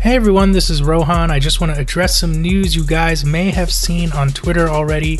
[0.00, 1.32] Hey everyone, this is Rohan.
[1.32, 5.18] I just want to address some news you guys may have seen on Twitter already.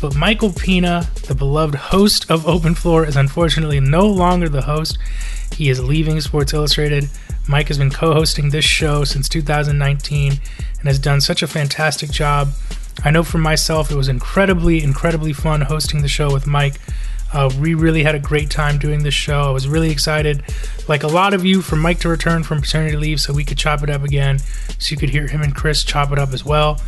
[0.00, 4.96] But Michael Pina, the beloved host of Open Floor, is unfortunately no longer the host.
[5.52, 7.10] He is leaving Sports Illustrated.
[7.46, 10.40] Mike has been co hosting this show since 2019 and
[10.84, 12.48] has done such a fantastic job.
[13.04, 16.80] I know for myself, it was incredibly, incredibly fun hosting the show with Mike.
[17.32, 19.42] Uh, we really had a great time doing this show.
[19.42, 20.42] I was really excited,
[20.88, 23.58] like a lot of you, for Mike to return from paternity leave so we could
[23.58, 24.38] chop it up again,
[24.78, 26.80] so you could hear him and Chris chop it up as well.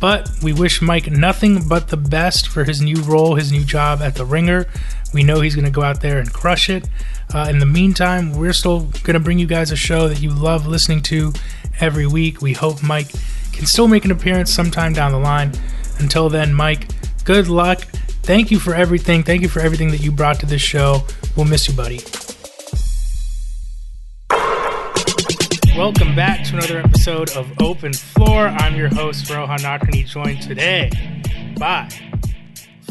[0.00, 4.02] But we wish Mike nothing but the best for his new role, his new job
[4.02, 4.66] at The Ringer.
[5.14, 6.88] We know he's going to go out there and crush it.
[7.32, 10.30] Uh, in the meantime, we're still going to bring you guys a show that you
[10.30, 11.32] love listening to
[11.80, 12.42] every week.
[12.42, 13.12] We hope Mike
[13.52, 15.52] can still make an appearance sometime down the line.
[16.00, 16.88] Until then, Mike,
[17.24, 17.86] good luck.
[18.24, 19.22] Thank you for everything.
[19.22, 21.04] Thank you for everything that you brought to this show.
[21.36, 22.00] We'll miss you, buddy.
[25.76, 28.46] Welcome back to another episode of Open Floor.
[28.46, 30.90] I'm your host, Rohan Nadkarni, joined today
[31.58, 31.90] by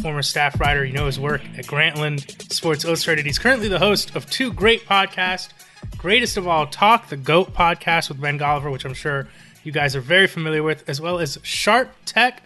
[0.04, 0.86] former staff writer.
[0.86, 3.26] You know his work at Grantland Sports Illustrated.
[3.26, 5.50] He's currently the host of two great podcasts.
[5.98, 9.28] Greatest of all, Talk the GOAT podcast with Ben Golliver, which I'm sure
[9.64, 12.44] you guys are very familiar with, as well as Sharp Tech,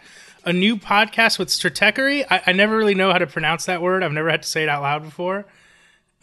[0.48, 2.26] a new podcast with Stratechery.
[2.32, 4.02] I, I never really know how to pronounce that word.
[4.02, 5.46] I've never had to say it out loud before.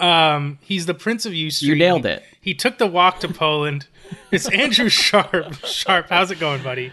[0.00, 1.68] Um, he's the Prince of U Street.
[1.68, 2.22] You nailed it.
[2.40, 3.86] He, he took the walk to Poland.
[4.30, 5.54] It's Andrew Sharp.
[5.64, 6.90] Sharp, how's it going, buddy?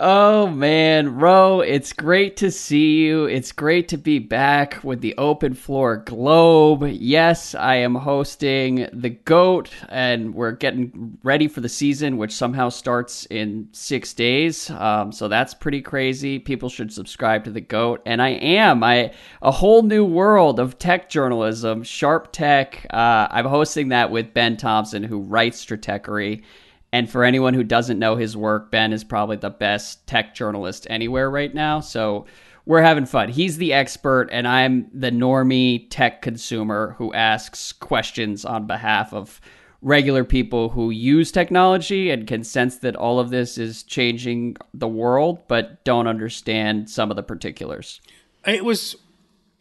[0.00, 3.24] Oh man, Ro, it's great to see you.
[3.24, 6.84] It's great to be back with the Open Floor Globe.
[6.88, 12.68] Yes, I am hosting the GOAT, and we're getting ready for the season, which somehow
[12.68, 14.70] starts in six days.
[14.70, 16.38] Um, so that's pretty crazy.
[16.38, 18.84] People should subscribe to the GOAT, and I am.
[18.84, 22.86] I a whole new world of tech journalism, Sharp Tech.
[22.90, 26.44] Uh, I'm hosting that with Ben Thompson, who writes Stratechery.
[26.92, 30.86] And for anyone who doesn't know his work, Ben is probably the best tech journalist
[30.88, 31.80] anywhere right now.
[31.80, 32.26] So
[32.64, 33.30] we're having fun.
[33.30, 39.40] He's the expert, and I'm the normie tech consumer who asks questions on behalf of
[39.80, 44.88] regular people who use technology and can sense that all of this is changing the
[44.88, 48.00] world, but don't understand some of the particulars.
[48.46, 48.96] It was.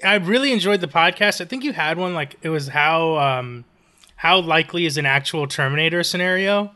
[0.04, 1.42] I really enjoyed the podcast.
[1.42, 3.66] I think you had one like it was how um,
[4.18, 6.72] how likely is an actual Terminator scenario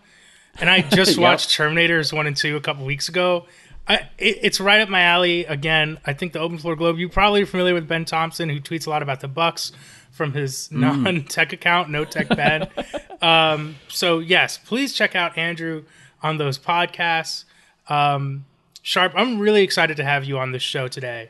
[0.60, 1.20] and I just yep.
[1.20, 3.46] watched Terminators one and two a couple weeks ago.
[3.88, 5.46] I, it, it's right up my alley.
[5.46, 6.98] Again, I think the Open Floor Globe.
[6.98, 9.72] You probably are familiar with Ben Thompson, who tweets a lot about the Bucks
[10.12, 11.04] from his mm.
[11.04, 12.68] non-tech account, No Tech Ben.
[13.22, 15.84] um, so yes, please check out Andrew
[16.22, 17.46] on those podcasts.
[17.88, 18.46] Um,
[18.82, 21.30] Sharp, I'm really excited to have you on this show today.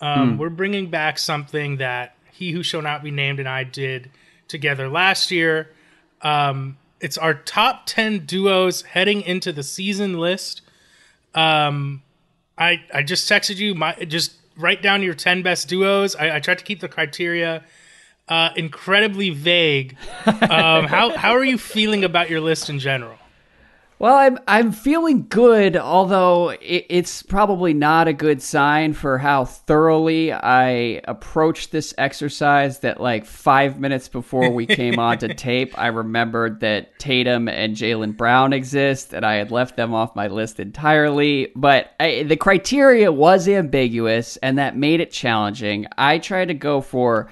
[0.00, 0.38] Um, mm.
[0.38, 4.10] We're bringing back something that He Who Shall Not Be Named and I did
[4.48, 5.70] together last year.
[6.22, 10.62] Um, it's our top 10 duos heading into the season list.
[11.34, 12.02] Um,
[12.58, 16.14] I I just texted you my just write down your 10 best duos.
[16.16, 17.64] I, I tried to keep the criteria
[18.28, 19.96] uh, incredibly vague.
[20.50, 23.16] Um, how how are you feeling about your list in general?
[24.00, 29.44] Well, I'm I'm feeling good, although it, it's probably not a good sign for how
[29.44, 32.78] thoroughly I approached this exercise.
[32.78, 37.76] That like five minutes before we came on to tape, I remembered that Tatum and
[37.76, 41.52] Jaylen Brown exist, and I had left them off my list entirely.
[41.54, 45.86] But I, the criteria was ambiguous, and that made it challenging.
[45.98, 47.28] I tried to go for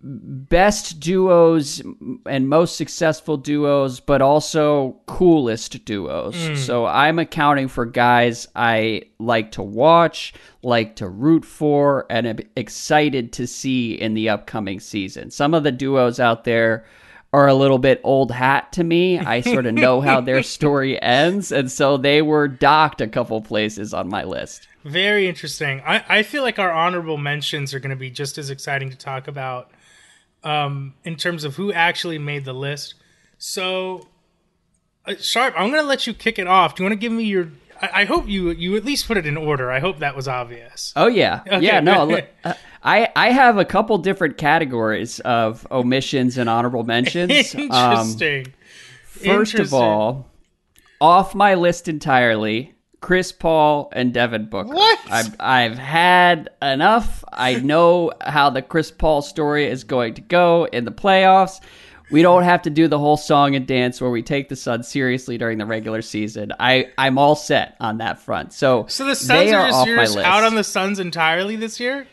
[0.00, 1.82] best duos
[2.26, 6.36] and most successful duos, but also coolest duos.
[6.36, 6.54] Hmm.
[6.54, 12.38] So I'm accounting for guys I like to watch, like to root for, and am
[12.56, 15.30] excited to see in the upcoming season.
[15.30, 16.84] Some of the duos out there
[17.32, 19.18] are a little bit old hat to me.
[19.18, 23.40] I sort of know how their story ends, and so they were docked a couple
[23.42, 24.66] places on my list.
[24.84, 25.82] Very interesting.
[25.84, 28.96] I, I feel like our honorable mentions are going to be just as exciting to
[28.96, 29.70] talk about
[30.44, 32.94] um, in terms of who actually made the list.
[33.38, 34.06] So,
[35.06, 36.74] uh, Sharp, I'm going to let you kick it off.
[36.74, 37.50] Do you want to give me your?
[37.80, 39.70] I, I hope you you at least put it in order.
[39.70, 40.92] I hope that was obvious.
[40.96, 41.80] Oh yeah, Okay, yeah.
[41.80, 47.54] No, look, uh, I I have a couple different categories of omissions and honorable mentions.
[47.70, 48.54] Um, Interesting.
[49.06, 50.28] first of all,
[51.00, 52.74] off my list entirely.
[53.00, 54.68] Chris Paul and Devin Booker.
[54.74, 54.98] What?
[55.10, 57.24] I've, I've had enough.
[57.32, 61.60] I know how the Chris Paul story is going to go in the playoffs.
[62.10, 64.88] We don't have to do the whole song and dance where we take the Suns
[64.88, 66.52] seriously during the regular season.
[66.58, 68.52] I, I'm all set on that front.
[68.54, 70.26] So, So the Suns are, are just off you're my just list.
[70.26, 72.06] out on the Suns entirely this year.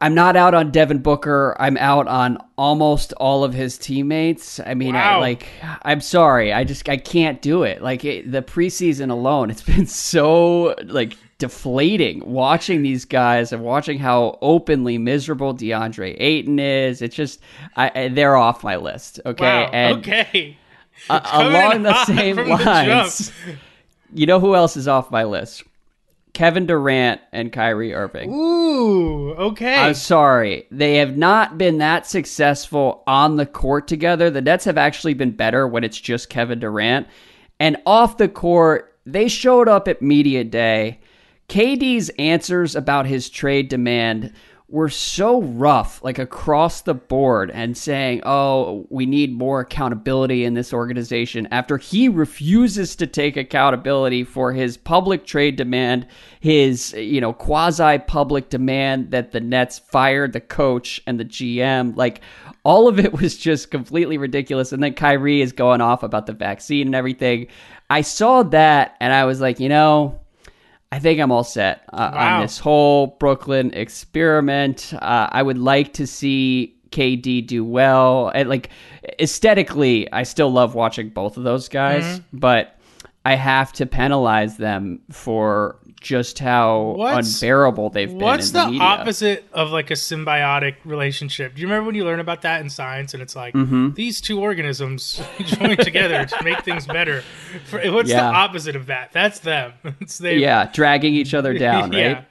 [0.00, 1.56] I'm not out on Devin Booker.
[1.58, 4.60] I'm out on almost all of his teammates.
[4.60, 5.46] I mean, I like
[5.82, 6.52] I'm sorry.
[6.52, 7.82] I just I can't do it.
[7.82, 13.98] Like it, the preseason alone, it's been so like deflating watching these guys and watching
[13.98, 17.00] how openly miserable DeAndre Ayton is.
[17.00, 17.40] It's just
[17.76, 19.20] I, they're off my list.
[19.24, 19.70] Okay, Wow.
[19.72, 20.58] and okay.
[21.08, 23.32] Coming along the same from the lines,
[24.12, 25.62] you know who else is off my list?
[26.32, 28.32] Kevin Durant and Kyrie Irving.
[28.32, 29.32] Ooh.
[29.32, 29.74] Okay.
[29.74, 30.66] I'm sorry.
[30.70, 34.30] They have not been that successful on the court together.
[34.30, 37.06] The Nets have actually been better when it's just Kevin Durant.
[37.58, 41.00] And off the court, they showed up at Media Day.
[41.48, 44.32] KD's answers about his trade demand
[44.70, 50.54] were so rough, like across the board, and saying, oh, we need more accountability in
[50.54, 56.06] this organization after he refuses to take accountability for his public trade demand,
[56.38, 61.96] his, you know, quasi public demand that the Nets fired the coach and the GM.
[61.96, 62.20] Like,
[62.62, 64.72] all of it was just completely ridiculous.
[64.72, 67.48] And then Kyrie is going off about the vaccine and everything.
[67.88, 70.19] I saw that and I was like, you know,
[70.92, 72.36] I think I'm all set uh, Wow.
[72.36, 74.92] on this whole Brooklyn experiment.
[74.94, 78.32] Uh, I would like to see KD do well.
[78.34, 78.70] And like
[79.20, 82.38] aesthetically, I still love watching both of those guys, Mm-hmm.
[82.38, 82.76] but
[83.24, 88.18] I have to penalize them for just how What's- unbearable they've been.
[88.18, 91.54] What's in the, the, opposite of like a symbiotic relationship?
[91.54, 93.90] Do you remember when you learn about that in science and it's like Mm-hmm.
[93.92, 97.22] these two organisms join together to make things better?
[97.66, 98.30] For, what's Yeah.
[98.30, 99.12] the opposite of that?
[99.12, 99.74] That's them.
[100.00, 100.38] It's they.
[100.38, 101.98] Yeah, dragging each other down, right?
[101.98, 102.22] yeah.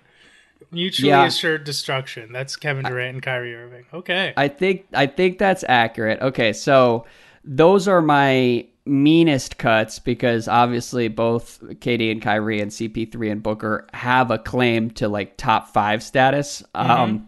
[0.72, 1.26] Mutually Yeah.
[1.26, 2.32] assured destruction.
[2.32, 3.86] That's Kevin Durant and Kyrie Irving.
[3.94, 4.34] Okay.
[4.38, 6.20] I think I think that's accurate.
[6.22, 7.06] Okay, so
[7.44, 13.88] those are my meanest cuts because obviously both KD and Kyrie and CP3 and Booker
[13.94, 16.64] have a claim to like top five status.
[16.74, 17.28] Um,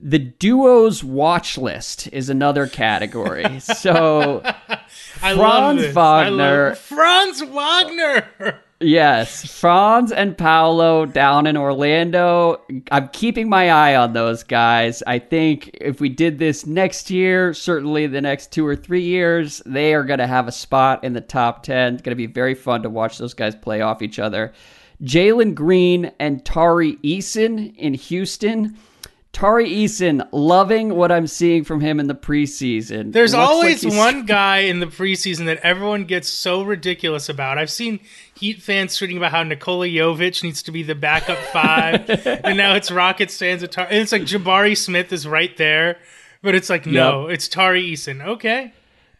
[0.00, 3.60] the duos watch list is another category.
[3.60, 5.22] so Franz.
[5.22, 6.74] I love- Wagner.
[6.74, 8.60] Franz Wagner.
[8.82, 12.60] Yes, Franz and Paolo down in Orlando.
[12.90, 15.02] I'm keeping my eye on those guys.
[15.06, 19.62] I think if we did this next year, certainly the next two or three years,
[19.64, 21.94] they are going to have a spot in the top 10.
[21.94, 24.52] It's going to be very fun to watch those guys play off each other.
[25.02, 28.76] Jalen Green and Tari Eason in Houston.
[29.32, 33.12] Tari Eason, loving what I'm seeing from him in the preseason.
[33.12, 37.56] There's Looks like always one guy in the preseason that everyone gets so ridiculous about.
[37.56, 38.00] I've seen
[38.42, 42.10] Heat fans tweeting about how Nikola Jovic needs to be the backup five,
[42.44, 43.66] and now it's Rockets fans.
[43.68, 45.98] Tar- and it's like Jabari Smith is right there,
[46.42, 48.20] but it's like no, it's Tari Eason.
[48.26, 48.72] Okay,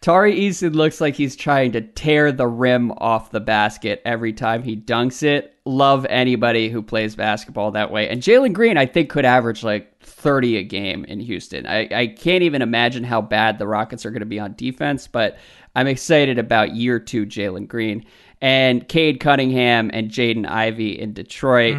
[0.02, 4.64] Tari Eason looks like he's trying to tear the rim off the basket every time
[4.64, 5.54] he dunks it.
[5.64, 8.08] Love anybody who plays basketball that way.
[8.08, 9.91] And Jalen Green, I think, could average like
[10.22, 11.66] 30 a game in Houston.
[11.66, 15.08] I, I can't even imagine how bad the Rockets are going to be on defense,
[15.08, 15.36] but
[15.74, 18.04] I'm excited about year two Jalen Green.
[18.40, 21.76] And Cade Cunningham and Jaden Ivey in Detroit.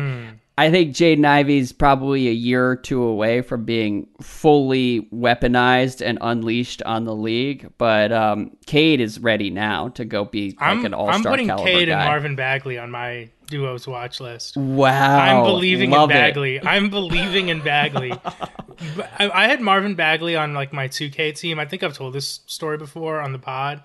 [0.57, 6.19] I think Jaden Ivey's probably a year or two away from being fully weaponized and
[6.21, 7.71] unleashed on the league.
[7.77, 11.23] But um, Cade is ready now to go be like I'm, an all star I'm
[11.23, 12.00] putting Cade guy.
[12.00, 14.57] and Marvin Bagley on my duos watch list.
[14.57, 16.19] wow, I'm believing Love in it.
[16.19, 16.60] Bagley.
[16.62, 18.12] I'm believing in Bagley.
[18.12, 21.60] I, I had Marvin Bagley on like my 2K team.
[21.60, 23.83] I think I've told this story before on the pod.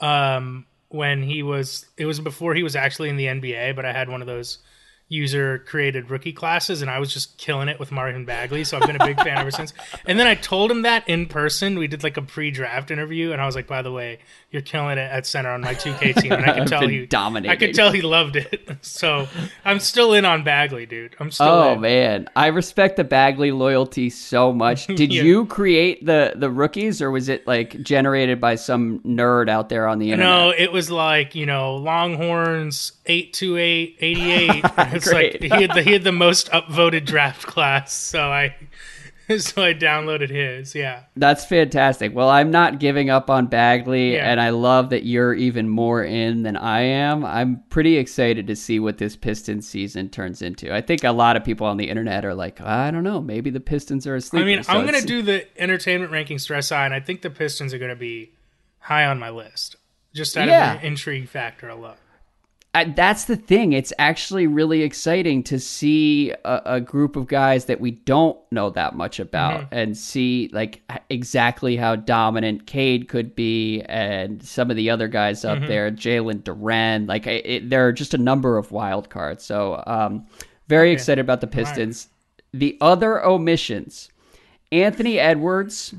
[0.00, 3.92] Um, when he was, it was before he was actually in the NBA, but I
[3.92, 4.58] had one of those
[5.10, 8.62] user created rookie classes and I was just killing it with Marvin Bagley.
[8.64, 9.74] So I've been a big fan ever since.
[10.06, 11.78] And then I told him that in person.
[11.78, 14.18] We did like a pre draft interview and I was like, by the way,
[14.50, 16.32] you're killing it at center on my 2K team.
[16.32, 17.50] And I could tell he dominating.
[17.50, 18.68] I could tell he loved it.
[18.82, 19.28] So
[19.64, 21.14] I'm still in on Bagley, dude.
[21.20, 21.80] I'm still Oh in.
[21.82, 24.86] man, I respect the Bagley loyalty so much.
[24.86, 25.22] Did Yeah.
[25.22, 29.86] you create the the rookies, or was it like generated by some nerd out there
[29.86, 30.30] on the internet?
[30.32, 34.64] No, it was like, you know, Longhorns 828 88.
[34.94, 38.54] It's like he had the he had the most upvoted draft class, so I
[39.38, 40.74] so I downloaded his.
[40.74, 41.04] Yeah.
[41.16, 42.14] That's fantastic.
[42.14, 44.30] Well, I'm not giving up on Bagley, Yeah.
[44.30, 47.24] and I love that you're even more in than I am.
[47.24, 50.74] I'm pretty excited to see what this Pistons season turns into.
[50.74, 53.50] I think a lot of people on the internet are like, I don't know, maybe
[53.50, 54.42] the Pistons are asleep.
[54.42, 57.30] I mean, I'm going to do the entertainment ranking stress eye and I think the
[57.30, 58.32] Pistons are going to be
[58.80, 59.76] high on my list.
[60.12, 60.74] Just out Yeah.
[60.74, 61.94] of the intrigue factor alone.
[62.72, 63.72] I, that's the thing.
[63.72, 68.70] It's actually really exciting to see a, a group of guys that we don't know
[68.70, 74.76] that much about and see like exactly how dominant Cade could be and some of
[74.76, 77.08] the other guys up there, Jalen Duren.
[77.08, 79.44] Like I- it, there are just a number of wild cards.
[79.44, 80.26] So um,
[80.68, 82.06] very excited about the Pistons.
[82.52, 84.10] The other omissions,
[84.70, 85.92] Anthony Edwards.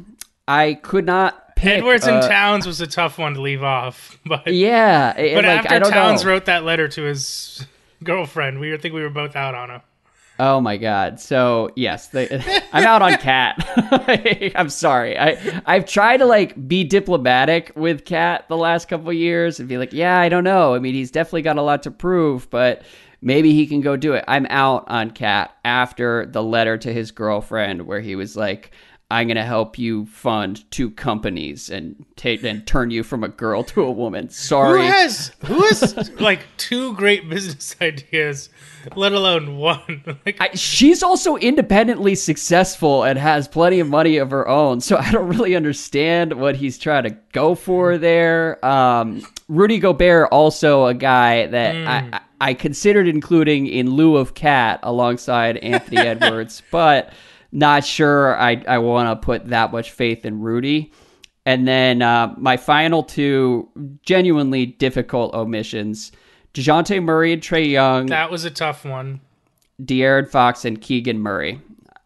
[0.48, 1.77] I could not pick.
[1.80, 5.46] Edwards and uh, Towns was a tough one to leave off, but Yeah, it- but
[5.46, 6.32] like, after I don't Towns know.
[6.32, 7.65] wrote that letter to his
[8.03, 9.82] girlfriend, we were, think we were both out on him.
[10.39, 11.20] Oh my god.
[11.20, 14.53] So yes, I'm out on KAT.
[14.56, 15.15] I'm sorry.
[15.18, 19.77] I I've tried to like be diplomatic with KAT the last couple years and be
[19.77, 20.74] like, yeah, I don't know.
[20.74, 22.82] I mean, he's definitely got a lot to prove, but
[23.22, 24.25] maybe he can go do it.
[24.27, 28.72] I'm out on KAT after the letter to his girlfriend where he was like.
[29.12, 33.62] I'm gonna help you fund two companies and take and turn you from a girl
[33.65, 34.30] to a woman.
[34.30, 34.80] Sorry.
[34.80, 38.50] Who has who has like two great business ideas,
[38.96, 40.03] let alone one?
[40.25, 44.80] like I, she's also independently successful and has plenty of money of her own.
[44.80, 48.65] So I don't really understand what he's trying to go for there.
[48.65, 54.36] Um, Rudy Gobert, also a guy that I, I, I considered including in lieu of
[54.36, 57.12] KAT alongside Anthony Edwards, but
[57.51, 60.91] not sure I, I want to put that much faith in Rudy.
[61.46, 63.70] And then uh, my final two
[64.03, 66.12] genuinely difficult omissions.
[66.53, 68.08] DeJounte Murray and Trae Young.
[68.08, 69.22] that was a tough one.
[69.81, 71.60] De'Aaron Fox and Keegan Murray.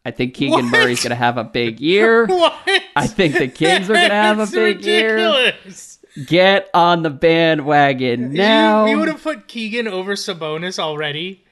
[0.05, 0.71] I think Keegan What?
[0.71, 2.25] Murray's going to have a big year.
[2.29, 2.53] What?
[2.95, 5.99] I think the Kings are going to have a big ridiculous.
[6.15, 6.25] year.
[6.25, 8.85] Get on the bandwagon now.
[8.85, 11.43] You, you would have put Keegan over Sabonis already.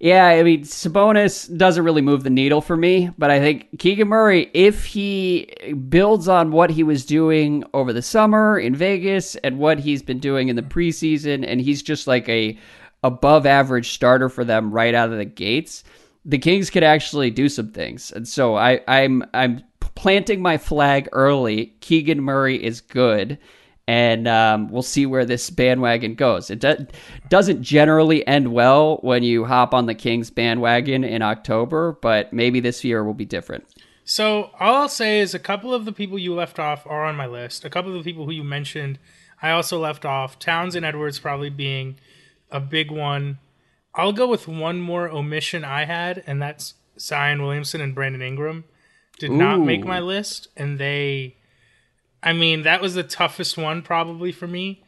[0.00, 4.06] Yeah, I mean, Sabonis doesn't really move the needle for me, but I think Keegan
[4.06, 5.52] Murray, if he
[5.88, 10.20] builds on what he was doing over the summer in Vegas and what he's been
[10.20, 10.78] doing in the mm-hmm.
[10.78, 12.56] preseason, and he's just like a
[13.02, 15.82] above average starter for them right out of the gates,
[16.24, 18.12] the Kings could actually do some things.
[18.12, 21.74] And so I, I'm I'm planting my flag early.
[21.80, 23.38] Keegan Murray is good
[23.88, 26.50] and um, we'll see where this bandwagon goes.
[26.50, 26.86] It do-
[27.30, 32.60] doesn't generally end well when you hop on the Kings bandwagon in October, but maybe
[32.60, 33.64] this year will be different.
[34.04, 37.16] So all I'll say is a couple of the people you left off are on
[37.16, 37.64] my list.
[37.64, 38.98] A couple of the people who you mentioned,
[39.40, 40.38] I also left off.
[40.38, 41.98] Towns and Edwards probably being
[42.50, 43.38] a big one.
[43.94, 48.64] I'll go with one more omission I had, and that's Zion Williamson and Brandon Ingram.
[49.18, 51.37] Did not make my list, and they,
[52.22, 54.82] I mean, that was the toughest one probably for me.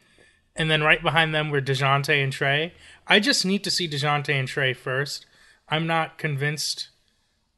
[0.55, 2.71] And then right behind them were Dejounte and Trae.
[3.07, 5.25] I just need to see Dejounte and Trae first.
[5.69, 6.89] I'm not convinced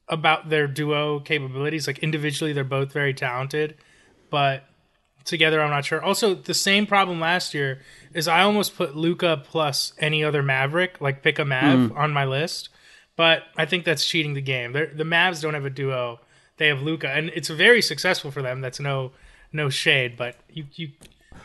[0.07, 1.87] about their duo capabilities.
[1.87, 3.75] Like individually, they're both very talented,
[4.29, 4.65] but
[5.25, 6.01] together, I'm not sure.
[6.03, 7.81] Also, the same problem last year
[8.13, 11.97] is I almost put Luka plus any other Maverick, like pick a Mav, hmm.
[11.97, 12.69] on my list,
[13.15, 14.73] but I think that's cheating the game.
[14.73, 16.19] They're, the Mavs don't have a duo;
[16.57, 18.61] they have Luka, and it's very successful for them.
[18.61, 19.11] That's no
[19.53, 20.89] no shade, but you you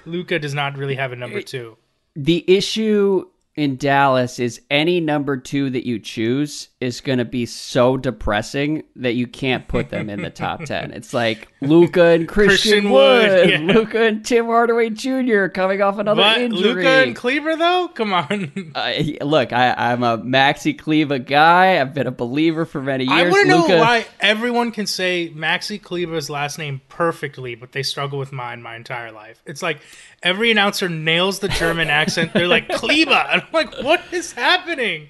[0.07, 1.77] Luka does not really have a number two.
[2.17, 7.45] The issue in Dallas is any number two that you choose is going to be
[7.45, 10.93] so depressing that you can't put them in the top 10.
[10.99, 13.59] It's like Luka and Christian, Christian Wood, Wood, yeah.
[13.75, 15.47] Luka and Tim Hardaway Jr.
[15.47, 16.75] coming off another But injury.
[16.75, 18.73] Luka and Kleber, though, come on.
[18.75, 18.93] Uh,
[19.23, 21.81] look, I, I'm a Maxi Kleber guy.
[21.81, 23.13] I've been a believer for many years.
[23.13, 27.83] I want to know why everyone can say Maxi Kleber's last name perfectly, but they
[27.83, 29.43] struggle with mine my entire life.
[29.47, 29.81] It's like
[30.23, 32.33] every announcer nails the German accent.
[32.33, 35.09] They're like Kleba, and I'm like, what is happening?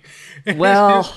[0.56, 1.14] Well,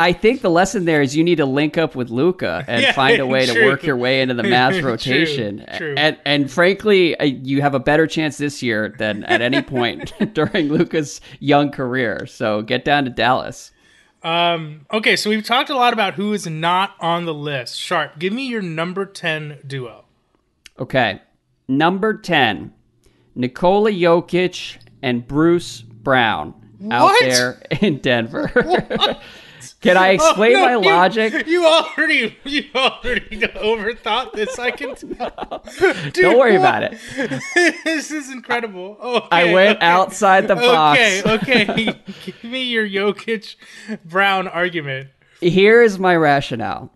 [0.00, 2.92] I think the lesson there is you need to link up with Luka and Yeah,
[2.92, 5.64] find a way to work your way into the mass rotation.
[5.76, 5.94] true.
[5.96, 10.12] And and frankly, uh, you have a better chance this year than at any point
[10.34, 12.26] during Luka's young career.
[12.26, 13.72] So get down to Dallas.
[14.22, 17.78] Um, okay, so we've talked a lot about who is not on the list.
[17.78, 20.04] Sharp, give me your number ten duo.
[20.78, 21.20] Okay.
[21.68, 22.72] Number 10,
[23.36, 26.52] Nikola Jokic and Bruce Brown
[26.90, 28.50] out there in Denver.
[29.80, 31.46] Can I oh, explain Oh, no, my you- logic?
[31.46, 34.58] You already, you already overthought this.
[34.58, 35.64] I can tell.
[35.78, 36.60] Dude, Don't worry what?
[36.60, 37.42] about it.
[37.84, 38.98] this is incredible.
[39.00, 39.86] Okay, I went okay.
[39.86, 41.00] outside the box.
[41.00, 42.00] Okay, okay.
[42.24, 43.56] Give me your Jokic
[44.04, 45.08] Brown argument.
[45.40, 46.92] Here is my rationale.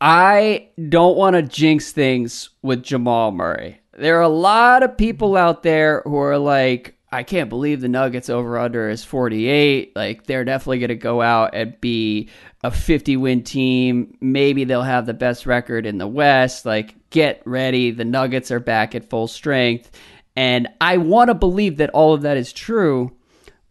[0.00, 3.80] I don't want to jinx things with Jamal Murray.
[3.98, 7.88] There are a lot of people out there who are like, I can't believe the
[7.88, 9.96] Nuggets over under is 48.
[9.96, 12.28] Like, they're definitely going to go out and be
[12.62, 14.16] a 50 win team.
[14.20, 16.64] Maybe they'll have the best record in the West.
[16.64, 17.90] Like, get ready.
[17.90, 19.90] The Nuggets are back at full strength.
[20.36, 23.10] And I want to believe that all of that is true,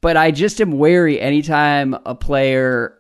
[0.02, 2.99] but I just am wary anytime a player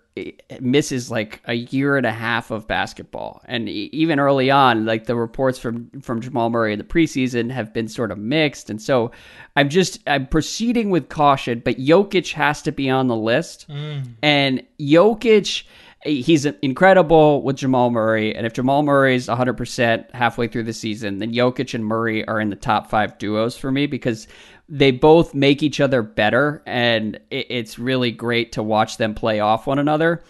[0.59, 3.41] misses like a year and a half of basketball.
[3.45, 7.73] And even early on like the reports from from Jamal Murray in the preseason have
[7.73, 8.69] been sort of mixed.
[8.69, 9.11] And so
[9.55, 13.67] I'm just I'm proceeding with caution but Jokic has to be on the list.
[13.69, 14.07] Mm.
[14.21, 15.63] And Jokic
[16.05, 18.35] eh, he's incredible with Jamal Murray.
[18.35, 22.49] And if Jamal Murray's 100% halfway through the season then Jokic and Murray are in
[22.49, 24.27] the top 5 duos for me because
[24.71, 29.39] they both make each other better and it, it's really great to watch them play
[29.39, 30.21] off one another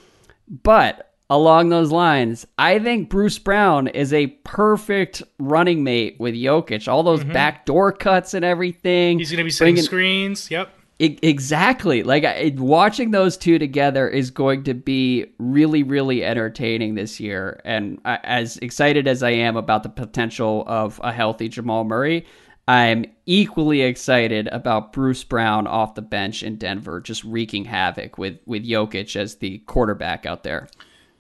[0.64, 6.88] but along those lines i think bruce brown is a perfect running mate with Jokic.
[6.88, 9.20] all those backdoor cuts and everything Mm-hmm.
[9.20, 10.50] He's going to be setting bringing- screens.
[10.52, 10.70] Yep.
[11.02, 12.04] Exactly.
[12.04, 17.62] Like I, watching those two together is going to be really, really entertaining this year.
[17.64, 22.26] And I, as excited as I am about the potential of a healthy Jamal Murray,
[22.70, 28.38] I'm equally excited about Bruce Brown off the bench in Denver, just wreaking havoc with
[28.46, 30.70] with Jokic as the quarterback out there.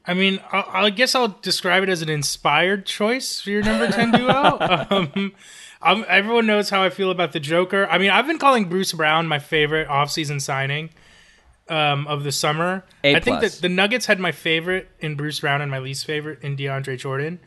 [0.06, 3.90] I mean, I, I guess I'll describe it as an inspired choice for your number
[3.90, 4.58] 10 duo.
[4.92, 5.34] um,
[5.82, 7.88] um, everyone knows how I feel about the Joker.
[7.88, 10.92] I mean, I've been calling Bruce Brown my favorite offseason signing
[11.68, 12.86] um, of the summer.
[13.04, 13.56] A I think plus.
[13.56, 17.00] that the Nuggets had my favorite in Bruce Brown and my least favorite in DeAndre
[17.00, 17.40] Jordan.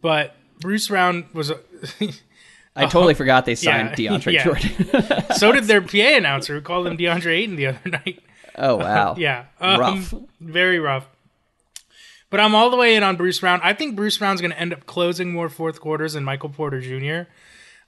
[0.00, 1.52] But Bruce Brown was.
[2.76, 4.44] I totally forgot they signed yeah, DeAndre yeah.
[4.44, 5.24] Jordan.
[5.36, 8.22] so did their PA announcer who called him DeAndre Ayton the other night.
[8.56, 9.44] oh wow, Yeah.
[9.60, 10.14] Um, Rough.
[10.40, 11.06] Very rough.
[12.30, 13.60] But I'm all the way in on Bruce Brown.
[13.62, 16.80] I think Bruce Brown's going to end up closing more fourth quarters than Michael Porter
[16.80, 17.30] Jr.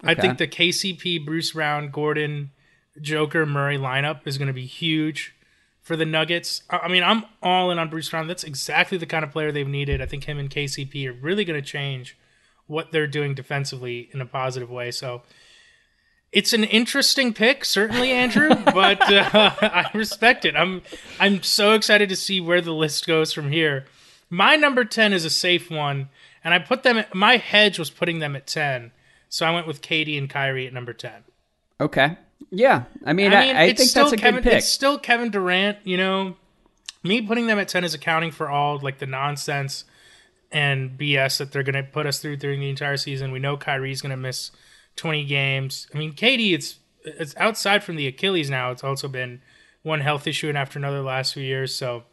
[0.04, 2.52] I think the KCP, Bruce Brown, Gordon,
[3.00, 5.34] Joker, Murray lineup is going to be huge
[5.82, 6.62] for the Nuggets.
[6.70, 8.28] I I mean, I'm all in on Bruce Brown.
[8.28, 10.00] That's exactly the kind of player they've needed.
[10.00, 12.16] I think him and KCP are really going to change
[12.66, 14.90] what they're doing defensively in a positive way.
[14.90, 15.22] So
[16.32, 20.56] it's an interesting pick, certainly, Andrew, but uh, I respect it.
[20.56, 20.82] I'm
[21.18, 23.86] I'm so excited to see where the list goes from here.
[24.28, 26.08] My number ten is a safe one,
[26.44, 26.98] and I put them.
[26.98, 28.92] At, my hedge was putting them at ten,
[29.28, 31.24] so I went with KD and Kyrie at number ten.
[31.80, 32.16] Okay,
[32.50, 32.84] yeah.
[33.04, 34.58] I mean, I, I, it's think still that's a Kevin, good pick.
[34.58, 35.78] It's still Kevin Durant.
[35.84, 36.36] You know,
[37.04, 39.84] me putting them at ten is accounting for all like the nonsense
[40.56, 43.30] and BS that they're going to put us through during the entire season.
[43.30, 44.50] We know Kyrie's going to miss
[44.96, 45.86] twenty games.
[45.94, 48.70] I mean, KD, it's it's outside from the Achilles now.
[48.70, 49.42] It's also been
[49.82, 51.74] one health issue and after another the last few years.
[51.74, 52.04] So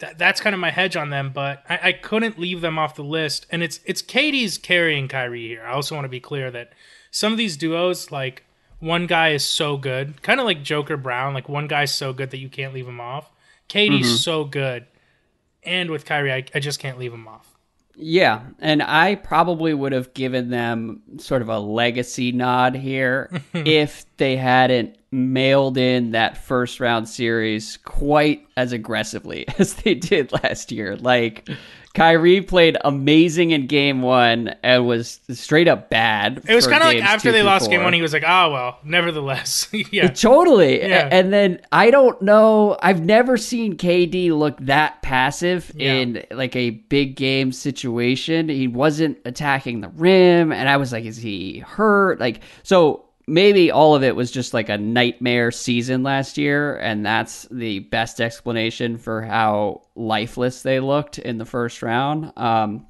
[0.00, 2.94] that, that's kind of my hedge on them, but I, I couldn't leave them off
[2.94, 3.46] the list.
[3.50, 5.64] And it's it's KD's carrying Kyrie here.
[5.64, 6.74] I also want to be clear that
[7.10, 8.44] some of these duos, like
[8.78, 12.30] one guy is so good, kind of like Joker Brown, like one guy's so good
[12.30, 13.30] that you can't leave him off.
[13.70, 14.16] KD's mm-hmm.
[14.16, 14.84] so good,
[15.62, 17.58] and with Kyrie, I, I just can't leave him off.
[18.00, 24.06] Yeah, and I probably would have given them sort of a legacy nod here if
[24.18, 30.70] they hadn't mailed in that first round series quite as aggressively as they did last
[30.70, 30.96] year.
[30.96, 31.48] Like
[31.98, 36.42] Kyrie played amazing in game one and was straight up bad.
[36.48, 38.78] It was kind of like after they lost game one, he was like, "Ah, well,
[38.84, 40.80] nevertheless, yeah." Totally.
[40.80, 41.08] Yeah.
[41.10, 42.76] And then I don't know.
[42.82, 45.94] I've never seen KD look that passive Yeah.
[45.94, 48.48] in like a big game situation.
[48.48, 50.52] He wasn't attacking the rim.
[50.52, 52.20] And I was like, is he hurt?
[52.20, 56.76] Like, so maybe all of it was just like a nightmare season last year.
[56.78, 62.32] And that's the best explanation for how lifeless they looked in the first round.
[62.36, 62.86] Um,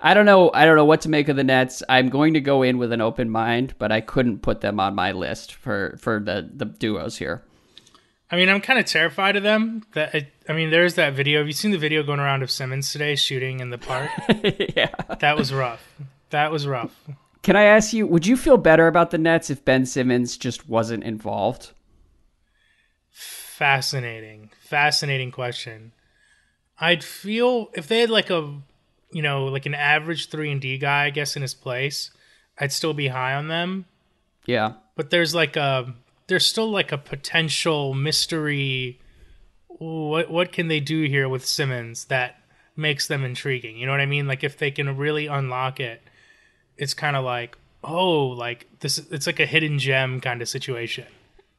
[0.00, 0.50] I don't know.
[0.52, 1.82] I don't know what to make of the Nets.
[1.88, 4.96] I'm going to go in with an open mind, but I couldn't put them on
[4.96, 7.44] my list for for the the duos here.
[8.28, 9.84] I mean, I'm kind of terrified of them.
[9.92, 11.38] That I, I mean, there's that video.
[11.38, 14.10] Have you seen the video going around of Simmons today shooting in the park?
[14.74, 14.90] yeah.
[15.20, 15.86] that was rough.
[16.30, 16.96] That was rough.
[17.42, 18.06] Can I ask you?
[18.06, 21.72] Would you feel better about the Nets if Ben Simmons just wasn't involved?
[23.10, 25.92] Fascinating, fascinating question.
[26.78, 28.60] I'd feel if they had like a,
[29.12, 32.10] you know, like an average three and D guy, I guess, in his place,
[32.58, 33.86] I'd still be high on them.
[34.46, 34.74] Yeah.
[34.96, 35.94] But there's like a,
[36.28, 39.00] there's still like a potential mystery.
[39.66, 42.40] What what can they do here with Simmons that
[42.76, 43.76] makes them intriguing?
[43.76, 44.26] You know what I mean?
[44.26, 46.02] Like if they can really unlock it,
[46.76, 48.98] it's kind of like oh, like this.
[49.10, 51.06] It's like a hidden gem kind of situation.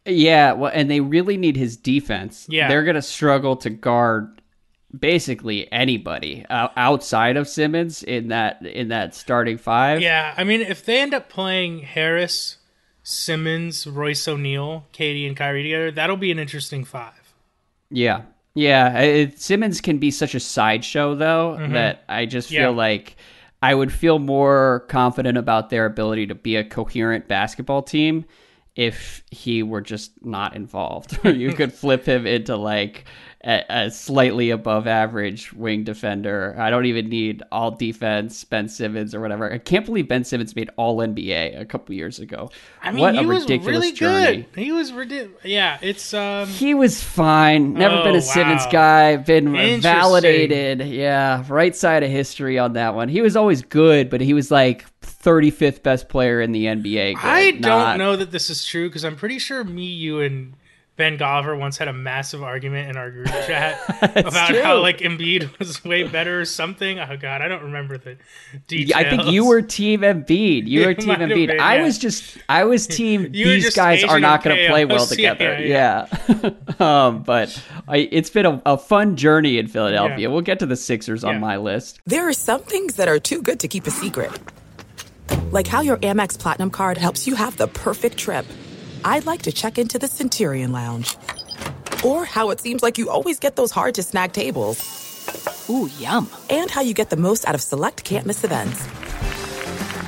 [0.05, 2.45] Yeah, well, and they really need his defense.
[2.49, 2.67] Yeah.
[2.67, 4.41] they're gonna struggle to guard
[4.97, 10.01] basically anybody uh, outside of Simmons in that in that starting five.
[10.01, 12.57] Yeah, I mean, if they end up playing Harris,
[13.03, 17.33] Simmons, Royce O'Neal, KD, and Kyrie together, that'll be an interesting five.
[17.89, 18.21] Yeah.
[18.55, 18.99] Yeah.
[18.99, 22.67] It, Simmons can be such a sideshow, though, that I just feel Yeah.
[22.69, 23.15] like
[23.63, 28.25] I would feel more confident about their ability to be a coherent basketball team
[28.75, 31.17] if he were just not involved.
[31.23, 33.05] you could flip him into like
[33.45, 36.55] a, a slightly above average wing defender.
[36.57, 39.51] I don't even need all defense, Ben Simmons or whatever.
[39.51, 42.49] I can't believe Ben Simmons made all NBA a couple years ago.
[42.81, 44.47] I mean, what he a was ridiculous really journey.
[44.53, 44.63] good.
[44.63, 45.43] He was ridiculous.
[45.43, 46.47] Yeah, it's um.
[46.47, 47.73] He was fine.
[47.73, 49.17] Never Oh, been a Simmons guy.
[49.17, 50.87] Been validated.
[50.87, 53.09] Yeah, right side of history on that one.
[53.09, 57.15] He was always good, but he was like 35th best player in the NBA.
[57.15, 60.21] good, I don't not- know that this is true because I'm pretty sure me, you,
[60.21, 60.53] and
[60.95, 63.79] Ben Golliver once had a massive argument in our group chat
[64.15, 64.61] about true.
[64.61, 66.99] how like Embiid was way better or something.
[66.99, 68.17] Oh god, I don't remember the
[68.67, 68.91] details.
[68.95, 70.67] I think you were team Embiid.
[70.67, 71.47] You were team might Embiid.
[71.47, 71.83] been, I yeah.
[71.83, 73.31] was just, I was team.
[73.31, 75.17] These just guys are not going to play well chaos.
[75.17, 75.65] Yeah, together.
[75.65, 76.05] yeah,
[76.79, 77.05] Yeah.
[77.07, 80.19] um, but I, it's been a, a fun journey in Philadelphia.
[80.19, 80.27] Yeah.
[80.27, 82.01] We'll get to the Sixers on my list.
[82.05, 84.31] There are some things that are too good to keep a secret.
[85.51, 88.45] Like how your Amex Platinum card helps you have the perfect trip.
[89.05, 91.17] I'd like to check into the Centurion Lounge.
[92.05, 95.67] Or how it seems like you always get those hard to snag tables.
[95.69, 96.29] Ooh, yum.
[96.49, 98.83] And how you get the most out of select can't miss events.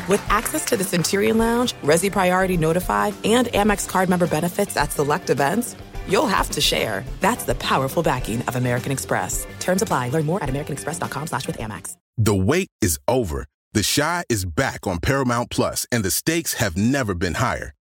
[0.10, 4.92] With access to the Centurion Lounge, Resy Priority Notified, and Amex card member benefits at
[4.92, 5.76] select events,
[6.08, 7.04] you'll have to share.
[7.22, 9.48] That's the powerful backing of American Express.
[9.60, 10.10] Terms apply.
[10.10, 11.96] Learn more at americanexpress.com slash with Amex.
[12.18, 13.46] The wait is over.
[13.74, 17.74] The Chi is back on Paramount Plus, and the stakes have never been higher.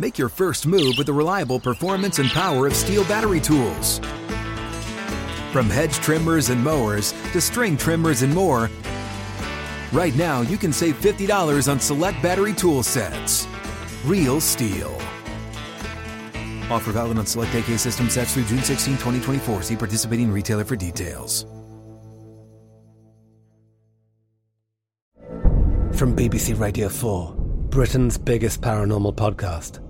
[0.00, 3.98] Make your first move with the reliable performance and power of STIHL battery tools.
[5.52, 8.70] From hedge trimmers and mowers to string trimmers and more,
[9.92, 13.46] right now you can save $50 on select battery tool sets.
[14.06, 14.90] Real STIHL.
[16.70, 19.60] Offer valid on select AK system sets through June 16, 2024.
[19.64, 21.44] See participating retailer for details.
[25.92, 27.34] From BBC Radio 4,
[27.68, 29.89] Britain's biggest paranormal podcast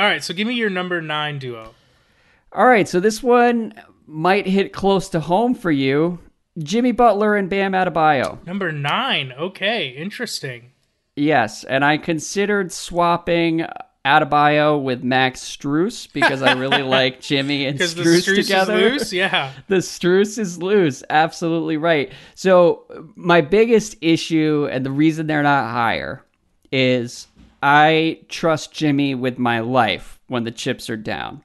[0.00, 1.74] All right, so give me your number nine duo.
[2.52, 3.74] All right, so this one
[4.06, 6.18] might hit close to home for you.
[6.58, 8.44] Jimmy Butler and Bam Adebayo.
[8.46, 9.32] Number nine.
[9.38, 10.72] Okay, interesting.
[11.16, 13.66] Yes, and I considered swapping
[14.06, 18.76] Adebayo with Max Strus because I really like Jimmy and Because the Strus Strus together.
[18.76, 19.12] loose.
[19.12, 19.52] Yeah.
[19.68, 21.02] the Strus is loose.
[21.10, 22.10] Absolutely right.
[22.34, 22.86] So
[23.16, 26.24] my biggest issue and the reason they're not higher
[26.72, 27.26] is
[27.62, 31.42] I trust Jimmy with my life when the chips are down.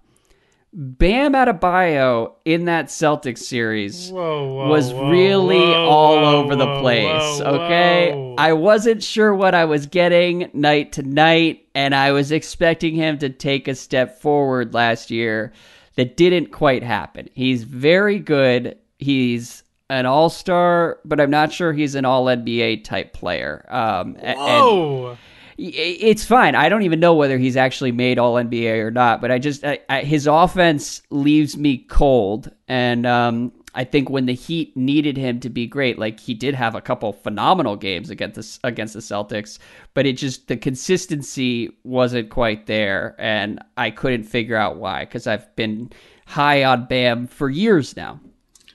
[0.78, 6.56] Bam Adebayo in that Celtics series Whoa, whoa, was whoa, really whoa, all whoa, over
[6.58, 7.39] the place.
[7.39, 8.12] whoa, okay.
[8.12, 8.36] whoa.
[8.38, 13.17] I wasn't sure what I was getting night to night, and I was expecting him
[13.19, 15.54] to take a step forward last year
[15.95, 17.30] that didn't quite happen.
[17.34, 18.78] He's very good.
[18.99, 23.65] He's an all star, but I'm not sure he's an all NBA type player.
[23.69, 25.17] Um, a- and- Whoa.
[25.58, 26.56] It's fine.
[26.56, 29.22] I don't even know whether he's actually made All NBA or not.
[29.22, 34.26] But I just I, I, his offense leaves me cold, and um, I think when
[34.26, 38.10] the Heat needed him to be great, like he did have a couple phenomenal games
[38.10, 39.60] against the, against the Celtics,
[39.94, 45.28] but it just the consistency wasn't quite there, and I couldn't figure out why because
[45.28, 45.91] I've been
[46.26, 48.20] high on Bam for years now.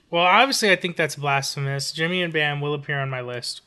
[0.09, 1.91] Well, obviously, I think that's blasphemous.
[1.91, 3.61] Jimmy and Bam will appear on my list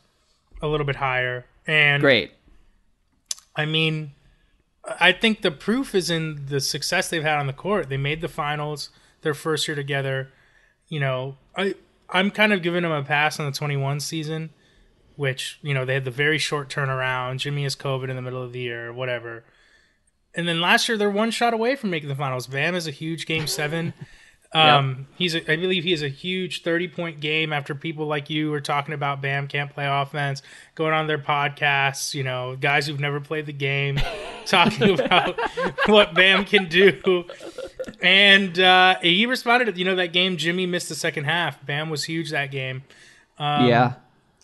[0.60, 1.46] a little bit higher.
[1.66, 2.32] And Great.
[3.56, 4.12] I mean,
[5.00, 7.88] I think the proof is in the success they've had on the court.
[7.88, 8.90] They made the finals
[9.22, 10.30] their first year together.
[10.88, 11.74] You know, I
[12.10, 14.50] I'm kind of giving them a pass on the 21 season,
[15.16, 17.38] which you know they had the very short turnaround.
[17.38, 19.44] Jimmy has COVID in the middle of the year, whatever.
[20.34, 22.46] And then last year they're one shot away from making the finals.
[22.46, 23.94] Bam is a huge game seven.
[24.54, 28.30] Um, he's a, I believe he is a huge 30 point game after people like
[28.30, 30.42] you are talking about Bam can't play offense,
[30.76, 33.98] going on their podcasts, you know, guys who've never played the game,
[34.46, 35.38] talking about
[35.86, 37.24] what Bam can do.
[38.00, 41.64] And uh, he responded, you know, that game Jimmy missed the second half.
[41.66, 42.84] Bam was huge that game.
[43.38, 43.94] Um, yeah.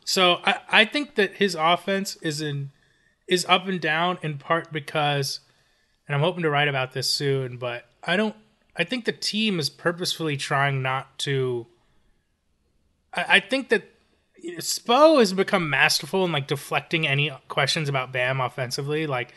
[0.04, 2.70] So I, I think that his offense is in
[3.28, 5.38] is up and down in part because,
[6.08, 8.34] and I'm hoping to write about this soon, but I don't.
[8.80, 11.66] I think the team is purposefully trying not to.
[13.12, 13.84] I, I think that
[14.58, 19.06] Spo has become masterful in like deflecting any questions about Bam offensively.
[19.06, 19.34] Like,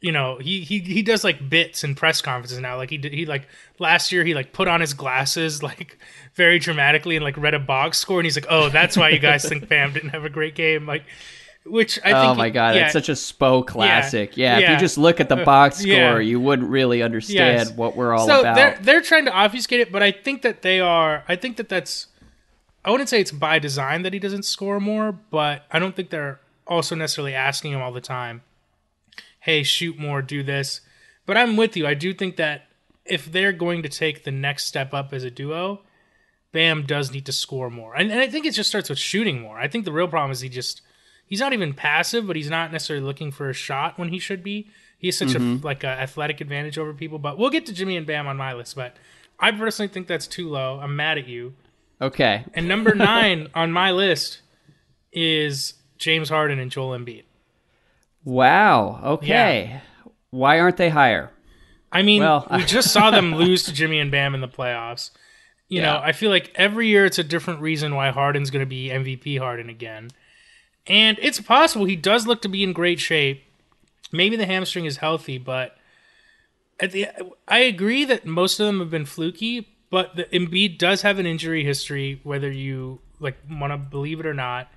[0.00, 2.78] you know, he he he does like bits in press conferences now.
[2.78, 3.48] Like he did, he like
[3.78, 5.98] last year he like put on his glasses like
[6.32, 9.18] very dramatically and like read a box score and he's like, oh, that's why you
[9.18, 10.86] guys think Bam didn't have a great game.
[10.86, 11.04] Like,
[11.66, 14.36] which I oh think oh my god, yeah, it's such a Spo classic.
[14.36, 14.72] Yeah, if yeah.
[14.72, 16.18] you just look at the uh, box score, Yeah.
[16.18, 17.72] you wouldn't really understand Yes.
[17.72, 18.54] what we're all so about.
[18.54, 21.24] they're they're trying to obfuscate it, but I think that they are.
[21.28, 22.08] I think that that's.
[22.84, 26.10] I wouldn't say it's by design that he doesn't score more, but I don't think
[26.10, 28.42] they're also necessarily asking him all the time.
[29.40, 30.82] Hey, shoot more, do this.
[31.24, 31.86] But I'm with you.
[31.86, 32.66] I do think that
[33.06, 35.80] if they're going to take the next step up as a duo,
[36.52, 37.94] Bam does need to score more.
[37.94, 39.58] And, and I think it just starts with shooting more.
[39.58, 40.82] I think the real problem is he just
[41.26, 44.42] he's not even passive, but he's not necessarily looking for a shot when he should
[44.42, 44.68] be.
[44.98, 45.64] He has such a mm-hmm.
[45.64, 47.18] like a athletic advantage over people.
[47.18, 48.74] But we'll get to Jimmy and Bam on my list.
[48.74, 48.96] But
[49.38, 50.80] I personally think that's too low.
[50.80, 51.54] I'm mad at you.
[52.00, 52.44] okay.
[52.54, 54.40] And number nine on my list
[55.12, 57.24] is James Harden and Joel Embiid.
[58.24, 59.00] Wow.
[59.04, 59.80] Okay.
[60.30, 61.30] Why aren't they higher?
[61.92, 65.10] I mean, Well- we just saw them lose to Jimmy and Bam in the playoffs.
[65.68, 68.66] You know, I feel like every year it's a different reason why Harden's going to
[68.66, 70.10] be MVP Harden again.
[70.86, 73.42] And it's possible he does look to be in great shape.
[74.12, 75.76] Maybe the hamstring is healthy, but
[76.78, 77.08] at the
[77.48, 81.26] I agree that most of them have been fluky, but the Embiid does have an
[81.26, 84.70] injury history whether you like want to believe it or not.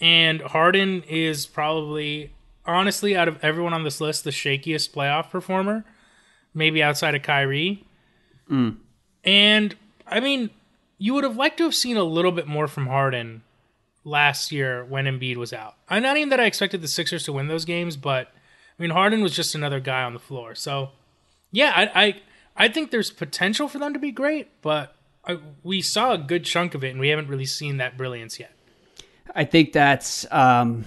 [0.00, 2.32] And Harden is probably
[2.64, 5.84] honestly out of everyone on this list the shakiest playoff performer
[6.54, 7.84] maybe outside of Kyrie.
[8.50, 8.76] Mm.
[9.24, 9.74] And
[10.06, 10.50] I mean,
[10.98, 13.42] you would have liked to have seen a little bit more from Harden
[14.04, 15.74] last year when Embiid was out.
[15.88, 18.28] I'm not even that I expected the Sixers to win those games, but
[18.78, 20.54] I mean Harden was just another guy on the floor.
[20.54, 20.90] So
[21.50, 22.22] yeah, I I,
[22.56, 26.44] I think there's potential for them to be great, but I, we saw a good
[26.44, 28.52] chunk of it, and we haven't really seen that brilliance yet.
[29.34, 30.84] I think that's um,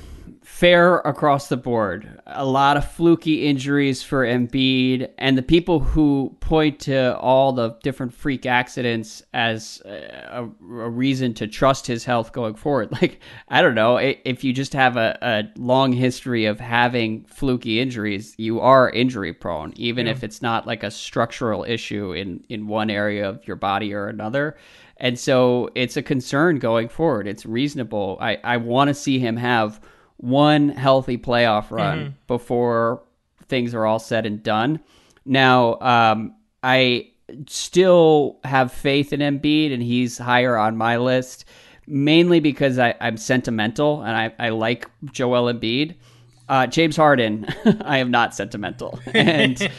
[0.56, 2.18] fair across the board.
[2.28, 7.76] A lot of fluky injuries for Embiid, and the people who point to all the
[7.84, 9.90] different freak accidents as uh,
[10.30, 12.90] a, a reason to trust his health going forward.
[13.02, 17.82] Like, I don't know, if you just have a, a long history of having fluky
[17.82, 22.68] injuries, you are injury prone, even if it's not like a structural issue in, in
[22.68, 24.56] one area of your body or another.
[24.98, 27.28] And so it's a concern going forward.
[27.28, 28.18] It's reasonable.
[28.22, 29.82] I, I want to see him have
[30.18, 33.04] one healthy playoff run before
[33.48, 34.80] things are all said and done.
[35.26, 37.10] Now, um, I
[37.48, 41.46] still have faith in Embiid, and he's higher on my list.
[41.88, 45.96] mainly because I, I'm sentimental and I, I like Joel Embiid.
[46.48, 47.48] Uh, James Harden,
[47.82, 49.00] I am not sentimental.
[49.14, 49.70] And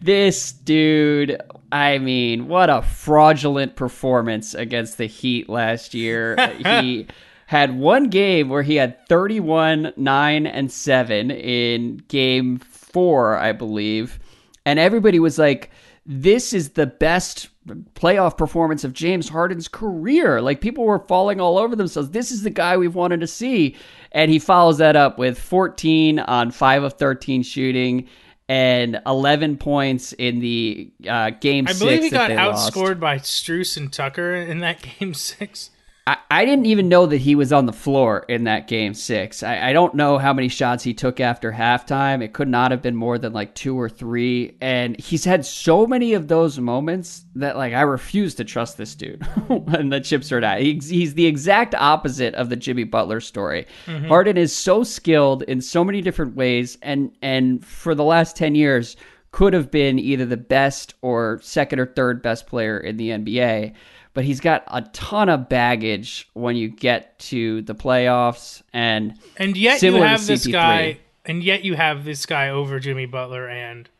[0.00, 1.40] this dude,
[1.72, 6.36] I mean, what a fraudulent performance against the Heat last year.
[6.58, 7.06] he
[7.46, 14.18] had one game where he had 31, 9, and 7 in game four, I believe.
[14.64, 15.70] And everybody was like,
[16.04, 17.48] this is the best
[17.94, 20.40] playoff performance of James Harden's career.
[20.40, 22.10] Like people were falling all over themselves.
[22.10, 23.76] This is the guy we've wanted to see.
[24.12, 28.08] And he follows that up with 14 on 5 of 13 shooting
[28.48, 32.72] and 11 points in the uh, game I believe he got they lost.
[32.72, 35.70] outscored by Strus and Tucker in that game six.
[36.08, 39.42] I, I didn't even know that he was on the floor in that game six.
[39.42, 42.22] I, I don't know how many shots he took after halftime.
[42.22, 44.56] It could not have been more than like two or three.
[44.60, 48.94] And he's had so many of those moments that like I refuse to trust this
[48.94, 50.60] dude when the chips are down.
[50.60, 53.66] He's, he's the exact opposite of the Jimmy Butler story.
[53.86, 54.06] Mhm.
[54.06, 58.54] Harden is so skilled in so many different ways, and and for the last ten
[58.54, 58.96] years
[59.32, 63.74] could have been either the best or second or third best player in the NBA
[64.16, 69.54] but he's got a ton of baggage when you get to the playoffs and And
[69.58, 70.52] yet you have this CP3.
[70.52, 73.90] guy, and yet you have this guy over Jimmy Butler and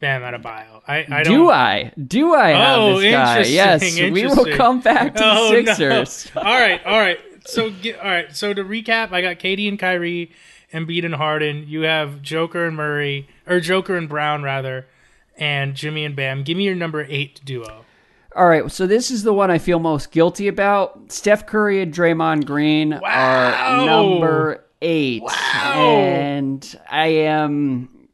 [0.00, 0.82] Bam Adebayo.
[0.88, 1.32] I, I don't.
[1.32, 1.92] do I?
[1.96, 3.38] Do I have oh, this guy?
[3.38, 5.74] interesting, Yes, we will come back to Oh, the no.
[5.74, 6.32] Sixers.
[6.36, 7.20] all right, all right.
[7.46, 8.34] So, get, all right.
[8.34, 10.32] So to recap, I got KD and Kyrie,
[10.72, 11.66] Embiid and Harden.
[11.68, 14.88] You have Joker and Murray, or Joker and Brown rather,
[15.36, 16.42] and Jimmy and Bam.
[16.42, 17.84] Give me your number eight duo.
[18.34, 21.12] All right, so this is the one I feel most guilty about.
[21.12, 25.22] Steph Curry and Draymond Green are number eight,
[25.74, 28.08] and I am.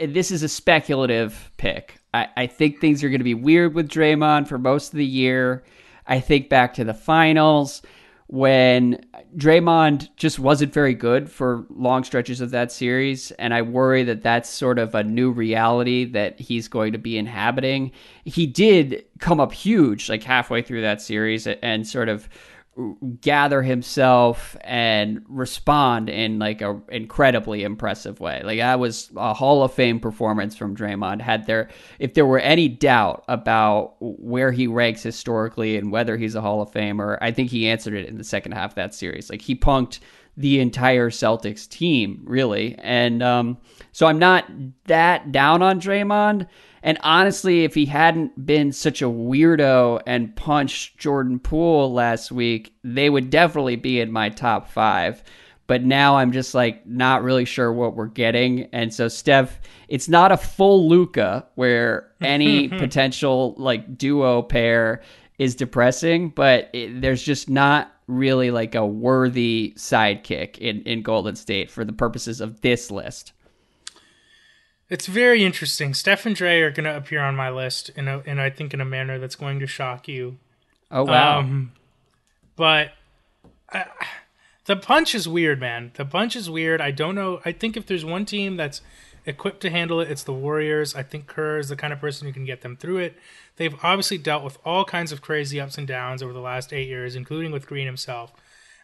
[0.00, 1.98] This is a speculative pick.
[2.12, 5.06] I, I think things are going to be weird with Draymond for most of the
[5.06, 5.64] year.
[6.06, 7.82] I think back to the finals
[8.28, 9.04] when
[9.36, 14.22] Draymond just wasn't very good for long stretches of that series, and I worry that
[14.22, 17.92] that's sort of a new reality that he's going to be inhabiting.
[18.24, 22.28] He did come up huge like halfway through that series and sort of
[23.20, 28.42] gather himself and respond in like a incredibly impressive way.
[28.42, 31.20] Like that was a Hall of Fame performance from Draymond.
[31.20, 36.34] Had there if there were any doubt about where he ranks historically and whether he's
[36.34, 38.94] a Hall of Famer, I think he answered it in the second half of that
[38.94, 39.30] series.
[39.30, 40.00] Like he punked
[40.36, 42.74] the entire Celtics team, really.
[42.78, 43.58] And um,
[43.92, 44.50] so I'm not
[44.86, 46.46] that down on Draymond.
[46.82, 52.74] And honestly, if he hadn't been such a weirdo and punched Jordan Poole last week,
[52.82, 55.22] they would definitely be in my top five.
[55.66, 58.64] But now I'm just like not really sure what we're getting.
[58.64, 65.00] And so Steph, it's not a full Luka where any potential like duo pair
[65.38, 71.36] is depressing, but it, there's just not really like a worthy sidekick in, in Golden
[71.36, 73.32] State for the purposes of this list.
[74.90, 75.94] It's very interesting.
[75.94, 78.74] Steph and Dre are going to appear on my list, in a, and I think
[78.74, 80.38] in a manner that's going to shock you.
[80.90, 81.40] Oh wow!
[81.40, 81.72] Um,
[82.54, 82.92] but
[83.72, 83.84] uh,
[84.66, 85.92] the punch is weird, man.
[85.94, 86.80] The punch is weird.
[86.80, 87.40] I don't know.
[87.44, 88.82] I think if there's one team that's
[89.26, 90.94] equipped to handle it, it's the Warriors.
[90.94, 93.16] I think Kerr is the kind of person who can get them through it.
[93.56, 96.88] They've obviously dealt with all kinds of crazy ups and downs over the last eight
[96.88, 98.32] years, including with Green himself.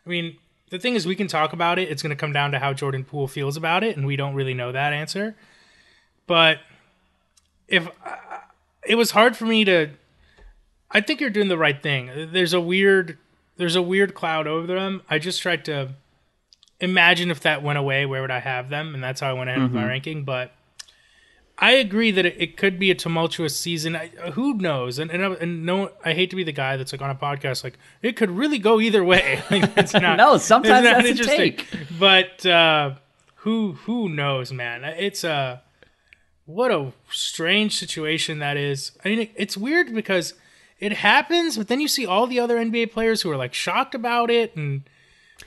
[0.06, 0.38] I mean,
[0.70, 1.90] the thing is, we can talk about it.
[1.90, 4.34] It's going to come down to how Jordan Poole feels about it, and we don't
[4.34, 5.36] really know that answer.
[6.26, 6.60] But
[7.68, 7.88] if
[8.86, 9.90] it was hard for me to
[10.90, 12.30] I think you're doing the right thing.
[12.32, 13.18] There's a weird
[13.56, 15.02] there's a weird cloud over them.
[15.08, 15.90] I just tried to
[16.80, 18.94] imagine if that went away, where would I have them?
[18.94, 19.88] And that's how I went ahead with my Mhm.
[19.88, 20.24] ranking.
[20.24, 20.52] But
[21.58, 23.94] I agree that it, it could be a tumultuous season.
[23.94, 24.98] I, who knows?
[24.98, 27.14] And and, I, and no, I hate to be the guy that's like on a
[27.14, 29.42] podcast like it could really go either way.
[29.50, 31.36] like that's not No, sometimes that's a interesting.
[31.36, 31.66] take.
[31.98, 32.94] But uh,
[33.36, 34.84] who who knows, man?
[34.84, 35.62] It's a
[36.46, 38.92] what a strange situation that is.
[39.04, 40.34] I mean, it, it's weird because
[40.78, 43.94] it happens, but then you see all the other NBA players who are like shocked
[43.94, 44.82] about it, and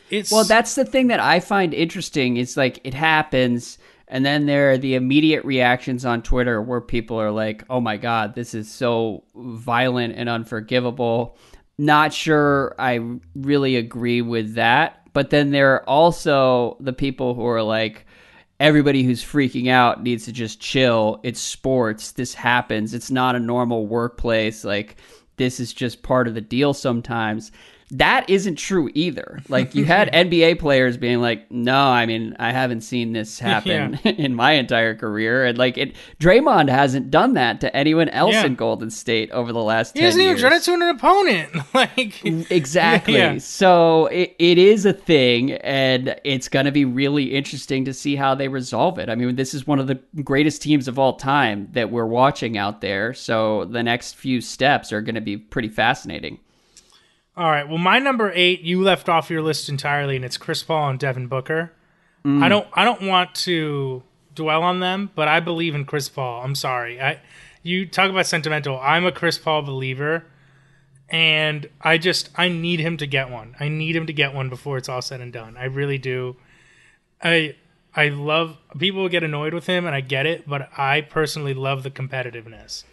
[0.10, 2.38] it's Well, that's the thing that I find interesting.
[2.38, 3.77] Is like it happens,
[4.08, 7.97] and then there are the immediate reactions on Twitter where people are like, "Oh my
[7.97, 11.38] god, this is so violent and unforgivable."
[11.77, 12.99] Not sure I
[13.36, 18.06] really agree with that, but then there are also the people who are like,
[18.60, 21.19] everybody who's freaking out needs to just chill.
[21.23, 22.12] It's sports.
[22.12, 22.93] This happens.
[22.93, 24.63] It's not a normal workplace.
[24.63, 24.97] Like
[25.38, 27.51] this is just part of the deal sometimes.
[27.93, 29.39] That isn't true either.
[29.49, 33.99] Like you had NBA players being like, "No, I mean, I haven't seen this happen
[34.03, 34.11] yeah.
[34.17, 38.45] in my entire career," and like it, Draymond hasn't done that to anyone else yeah.
[38.45, 39.95] in Golden State over the last.
[39.95, 40.39] He hasn't years.
[40.39, 41.73] even done it to an opponent.
[41.73, 43.15] like exactly.
[43.15, 43.37] Yeah.
[43.37, 48.15] So it, it is a thing, and it's going to be really interesting to see
[48.15, 49.09] how they resolve it.
[49.09, 52.57] I mean, this is one of the greatest teams of all time that we're watching
[52.57, 53.13] out there.
[53.13, 56.39] So the next few steps are going to be pretty fascinating.
[57.36, 57.67] All right.
[57.67, 60.99] Well, my number eight, you left off your list entirely, and it's Chris Paul and
[60.99, 61.73] Devin Booker.
[62.23, 62.43] Mm.
[62.43, 62.67] I don't.
[62.73, 64.03] I don't want to
[64.36, 66.43] dwell on them, but I believe in Chris Paul.
[66.43, 67.01] I'm sorry.
[67.01, 67.19] I.
[67.63, 68.77] You talk about sentimental.
[68.79, 70.25] I'm a Chris Paul believer,
[71.09, 73.55] and I just I need him to get one.
[73.59, 75.57] I need him to get one before it's all said and done.
[75.57, 76.36] I really do.
[77.23, 77.55] I
[77.95, 81.84] I love people get annoyed with him, and I get it, but I personally love
[81.84, 82.84] the competitiveness.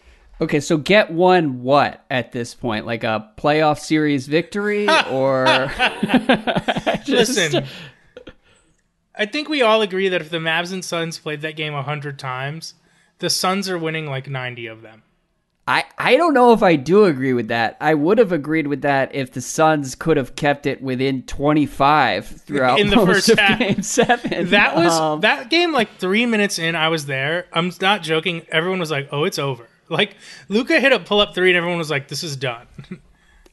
[0.41, 2.87] Okay, so get one what at this point?
[2.87, 5.45] Like a playoff series victory or
[7.05, 7.37] just...
[7.37, 7.67] Listen.
[9.15, 12.19] I think we all agree that if the Mavs and Suns played that game 100
[12.19, 12.75] times,
[13.19, 15.03] the Suns are winning like 90 of them.
[15.69, 17.77] I, I don't know if I do agree with that.
[17.81, 22.27] I would have agreed with that if the Suns could have kept it within 25
[22.27, 23.59] throughout in the most first of half.
[23.59, 24.51] game 7.
[24.51, 27.47] That was um, that game like 3 minutes in I was there.
[27.53, 28.47] I'm not joking.
[28.51, 30.17] Everyone was like, "Oh, it's over." Like
[30.49, 32.67] Luka hit a pull up three, and everyone was like, "This is done."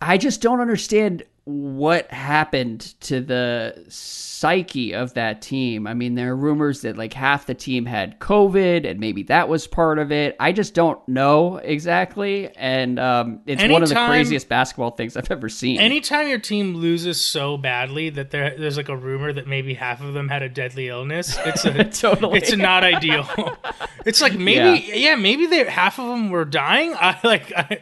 [0.01, 5.87] I just don't understand what happened to the psyche of that team.
[5.87, 9.47] I mean, there are rumors that like half the team had COVID and maybe that
[9.47, 10.35] was part of it.
[10.41, 12.53] I just don't know exactly.
[12.57, 15.79] And um, it's anytime, one of the craziest basketball things I've ever seen.
[15.79, 20.01] Anytime your team loses so badly that there, there's like a rumor that maybe half
[20.01, 22.39] of them had a deadly illness, it's a, totally.
[22.39, 23.25] it's not ideal.
[24.05, 26.93] it's like maybe, yeah, yeah maybe they half of them were dying.
[26.93, 27.79] I like, I,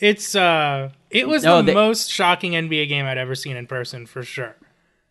[0.00, 3.66] it's, uh, it was no, the they, most shocking NBA game I'd ever seen in
[3.66, 4.56] person for sure.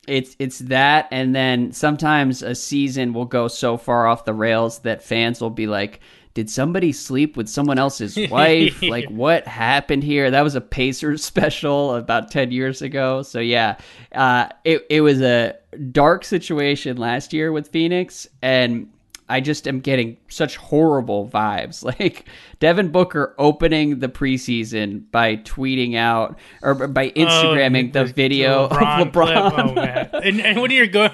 [0.07, 4.79] It's it's that, and then sometimes a season will go so far off the rails
[4.79, 5.99] that fans will be like,
[6.33, 8.81] "Did somebody sleep with someone else's wife?
[8.81, 13.21] like, what happened here?" That was a Pacers special about ten years ago.
[13.21, 13.77] So yeah,
[14.13, 15.55] uh, it it was a
[15.91, 18.89] dark situation last year with Phoenix, and
[19.29, 21.83] I just am getting such horrible vibes.
[21.97, 22.25] Like
[22.59, 28.13] Devin Booker opening the preseason by tweeting out or by oh, Instagramming oh, the, the,
[28.13, 29.69] video LeBron of LeBron.
[29.69, 30.09] Oh man!
[30.13, 31.11] and, and when you're going,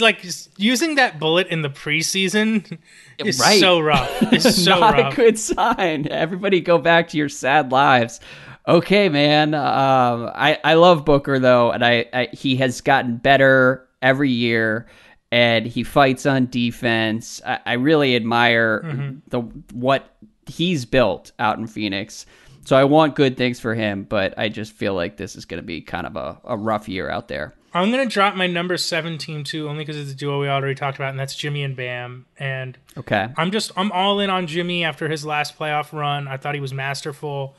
[0.00, 0.24] like
[0.56, 2.78] using that bullet in the preseason
[3.18, 3.60] is right.
[3.60, 4.10] so rough.
[4.32, 5.12] It's so Not rough.
[5.12, 6.08] a good sign.
[6.10, 8.20] Everybody, go back to your sad lives.
[8.66, 9.54] Okay, man.
[9.54, 14.86] Um, I I love Booker though, and I, I he has gotten better every year
[15.32, 17.40] and he fights on defense.
[17.46, 19.18] I, I really admire mm-hmm.
[19.28, 19.40] the
[19.72, 20.16] what
[20.46, 22.26] he's built out in Phoenix.
[22.64, 25.60] So I want good things for him, but I just feel like this is going
[25.62, 27.54] to be kind of a, a rough year out there.
[27.72, 30.48] I'm going to drop my number seven team too, only because it's a duo we
[30.48, 32.26] already talked about, and that's Jimmy and Bam.
[32.36, 36.26] And okay, I'm just I'm all in on Jimmy after his last playoff run.
[36.26, 37.54] I thought he was masterful,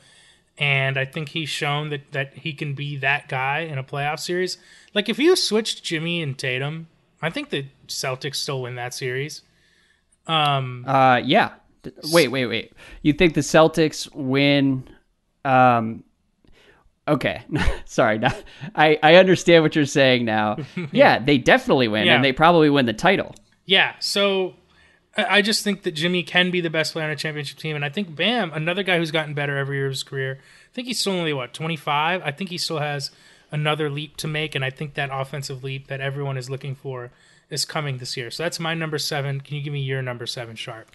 [0.58, 4.20] and I think he's shown that that he can be that guy in a playoff
[4.20, 4.58] series.
[4.94, 6.88] Like if you switched Jimmy and Tatum,
[7.22, 9.42] I think the Celtics still win that series.
[10.26, 10.84] Um.
[10.86, 11.20] Uh.
[11.24, 11.52] Yeah.
[12.12, 12.28] Wait.
[12.28, 12.46] Wait.
[12.46, 12.72] Wait.
[13.02, 14.88] You think the Celtics win?
[15.44, 16.04] Um.
[17.06, 17.42] Okay.
[17.84, 18.20] Sorry.
[18.74, 20.58] I I understand what you're saying now.
[20.92, 22.16] yeah, they definitely win, yeah.
[22.16, 23.34] and they probably win the title.
[23.64, 23.94] Yeah.
[24.00, 24.54] So.
[25.14, 27.84] I just think that Jimmy can be the best player on a championship team, and
[27.84, 30.38] I think Bam, another guy who's gotten better every year of his career.
[30.40, 32.22] I think he's still only what twenty five.
[32.24, 33.10] I think he still has
[33.52, 37.12] another leap to make, and I think that offensive leap that everyone is looking for
[37.50, 38.30] is coming this year.
[38.30, 39.40] So that's my number seven.
[39.40, 40.90] Can you give me your number seven, Sharp?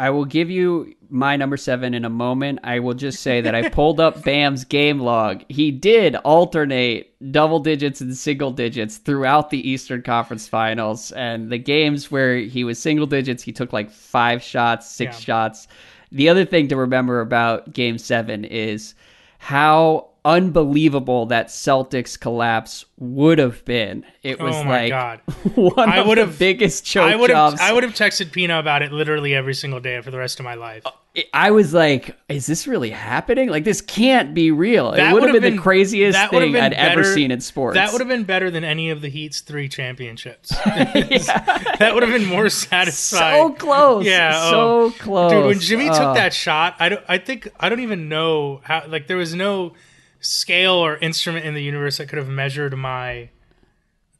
[0.00, 2.60] I will give you my number seven in a moment.
[2.62, 5.44] I will just say that I pulled up Bam's game log.
[5.48, 11.10] He did alternate double digits and single digits throughout the Eastern Conference Finals.
[11.12, 15.24] And the games where he was single digits, he took like five shots, six yeah.
[15.24, 15.66] shots.
[16.12, 18.94] The other thing to remember about game seven is
[19.38, 24.04] how unbelievable that Celtics collapse would have been.
[24.22, 25.20] It was oh like God.
[25.54, 28.82] one I would have biggest choke I would have I would have texted Pina about
[28.82, 30.82] it literally every single day for the rest of my life.
[30.84, 30.90] Uh,
[31.32, 33.48] I was like, is this really happening?
[33.48, 34.92] Like this can't be real.
[34.92, 37.74] That it would have been, been, the craziest thing I'd better, ever seen in sports.
[37.74, 40.50] That would have been better than any of the Heat's three championships.
[40.64, 43.48] that would have been more satisfying.
[43.48, 44.04] So close.
[44.04, 44.50] Yeah.
[44.50, 44.94] So oh.
[44.98, 45.32] close.
[45.32, 48.84] Dude, when Jimmy took that shot, I don't I think I don't even know how
[48.86, 49.72] like there was no
[50.20, 53.30] scale or instrument in the universe that could have measured my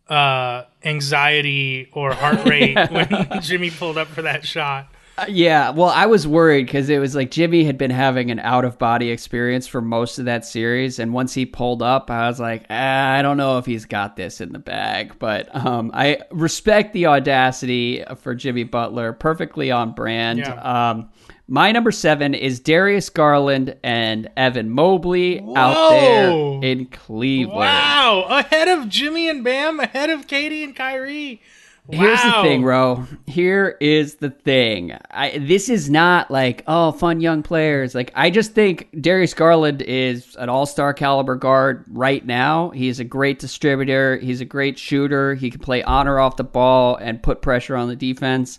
[0.08, 2.90] uh, anxiety or heart rate yeah.
[2.92, 4.88] when Jimmy pulled up for that shot.
[5.18, 8.38] Uh, yeah, well, I was worried because it was like Jimmy had been having an
[8.38, 12.28] out of body experience for most of that series, and once he pulled up, I
[12.28, 15.18] was like, ah, I don't know if he's got this in the bag.
[15.18, 20.38] But um, I respect the audacity for Jimmy Butler, perfectly on brand.
[20.38, 20.90] Yeah.
[20.90, 21.10] Um,
[21.48, 26.30] my number seven is Darius Garland and Evan Mobley out there
[26.62, 27.58] in Cleveland.
[27.58, 31.42] Wow, ahead of Jimmy and Bam, ahead of KD and Kyrie.
[31.90, 33.06] Here's the thing, Ro.
[33.26, 34.92] Here is the thing.
[35.10, 37.94] I this is not like oh fun young players.
[37.94, 42.70] Like I just think Darius Garland is an all star caliber guard right now.
[42.70, 44.18] He's a great distributor.
[44.18, 45.34] He's a great shooter.
[45.34, 48.58] He can play on or off the ball and put pressure on the defense.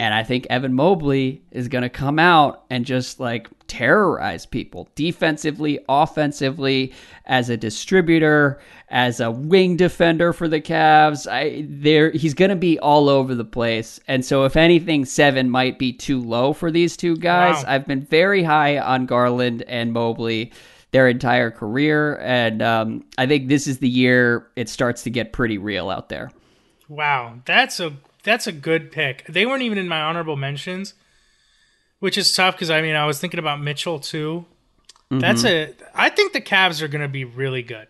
[0.00, 4.88] And I think Evan Mobley is going to come out and just like terrorize people
[4.96, 6.92] defensively, offensively,
[7.26, 11.30] as a distributor, as a wing defender for the Cavs.
[11.30, 14.00] I there he's going to be all over the place.
[14.08, 17.64] And so if anything 7 might be too low for these two guys.
[17.64, 17.74] Wow.
[17.74, 20.52] I've been very high on Garland and Mobley
[20.90, 25.32] their entire career and um, I think this is the year it starts to get
[25.32, 26.30] pretty real out there.
[26.88, 27.94] Wow, that's a
[28.24, 29.24] that's a good pick.
[29.26, 30.94] They weren't even in my honorable mentions,
[32.00, 34.46] which is tough because I mean I was thinking about Mitchell too.
[35.10, 35.20] Mm-hmm.
[35.20, 35.74] That's a.
[35.94, 37.86] I think the Cavs are going to be really good.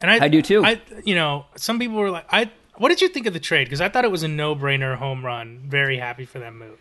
[0.00, 0.64] And I, I do too.
[0.64, 3.64] I, you know, some people were like, "I." What did you think of the trade?
[3.64, 5.60] Because I thought it was a no-brainer home run.
[5.66, 6.78] Very happy for that move.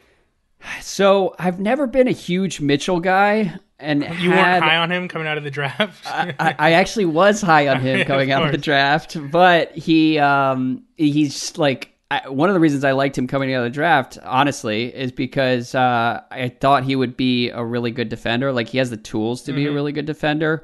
[0.82, 5.08] So I've never been a huge Mitchell guy, and You had, weren't high on him
[5.08, 6.06] coming out of the draft.
[6.06, 10.20] I, I actually was high on him Of coming out of the draft, but he
[10.20, 13.76] um he's like I, one of the reasons I liked him coming out of the
[13.76, 18.52] draft, honestly, is because uh, I thought he would be a really good defender.
[18.52, 20.62] Like he has the tools to be a really good defender.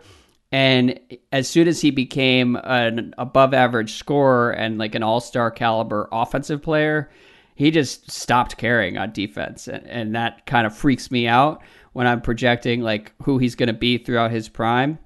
[0.51, 0.99] And
[1.31, 6.09] as soon as he became an above average scorer and like an all star caliber
[6.11, 7.09] offensive player,
[7.57, 9.67] he just stopped caring on defense.
[9.67, 13.67] And, and that kind of freaks me out when I'm projecting like who he's going
[13.67, 14.99] to be throughout his prime.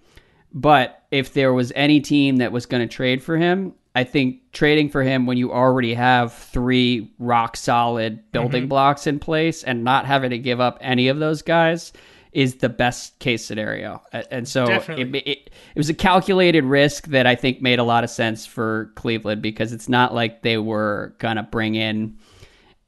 [0.54, 4.52] But if there was any team that was going to trade for him, I think
[4.52, 8.70] trading for him when you already have three rock solid building mm-hmm.
[8.70, 11.94] blocks in place and not having to give up any of those guys
[12.34, 14.02] is the best case scenario.
[14.30, 18.04] And so it, it, it was a calculated risk that I think made a lot
[18.04, 22.18] of sense for Cleveland because it's not like they were going to bring in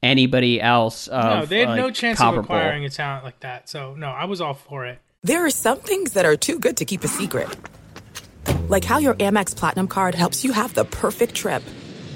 [0.04, 1.08] anybody else.
[1.08, 3.68] Of, no, they had no chance of acquiring a talent like that.
[3.68, 4.98] So no, I was all for it.
[5.22, 7.48] There are some things that are too good to keep a secret.
[8.68, 11.62] Like how your Amex Platinum card helps you have the perfect trip.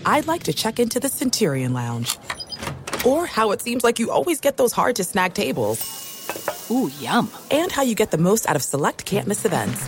[0.05, 2.18] I'd like to check into the Centurion Lounge.
[3.07, 5.80] Or how it seems like you always get those hard to snag tables.
[6.70, 7.30] Ooh, yum.
[7.51, 9.86] And how you get the most out of select can't miss events.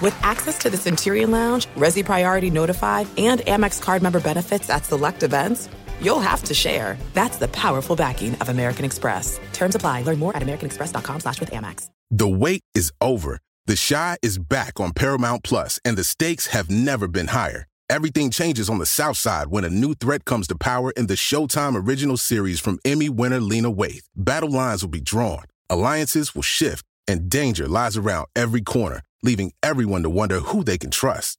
[0.00, 4.84] With access to the Centurion Lounge, Resy Priority Notified, and Amex card member benefits at
[4.84, 5.68] select events,
[6.02, 6.98] you'll have to share.
[7.14, 9.40] That's the powerful backing of American Express.
[9.52, 10.02] Terms apply.
[10.02, 11.88] Learn more at americanexpress.com slash with Amex.
[12.10, 13.38] The wait is over.
[13.66, 17.66] The Chi is back on Paramount Plus, and the stakes have never been higher.
[17.88, 21.14] Everything changes on the South Side when a new threat comes to power in the
[21.14, 24.08] Showtime original series from Emmy winner Lena Waithe.
[24.16, 29.52] Battle lines will be drawn, alliances will shift, and danger lies around every corner, leaving
[29.62, 31.38] everyone to wonder who they can trust.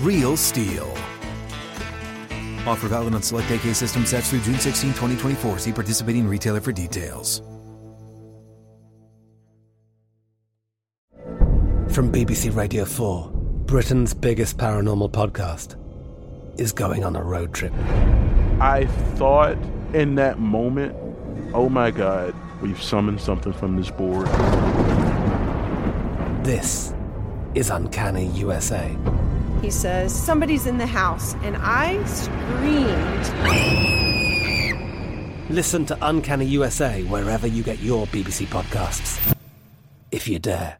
[0.00, 0.90] Real STIHL.
[2.66, 5.58] Offer valid on select AK system sets through June 16, 2024.
[5.58, 7.42] See participating retailer for details.
[11.90, 13.30] From BBC Radio 4,
[13.66, 15.76] Britain's biggest paranormal podcast
[16.58, 17.74] is going on a road trip.
[18.58, 18.86] I
[19.16, 19.58] thought
[19.92, 20.96] in that moment,
[21.52, 24.28] oh my God, we've summoned something from this board.
[26.42, 26.94] This
[27.54, 28.96] is Uncanny USA.
[29.62, 31.34] He says, Somebody's in the house.
[31.42, 33.30] And I screamed.
[35.50, 39.36] Listen to Uncanny USA wherever you get your BBC podcasts,
[40.10, 40.78] if you dare.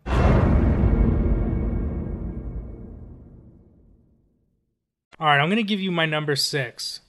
[5.19, 7.01] All right, I'm going to give you my number six.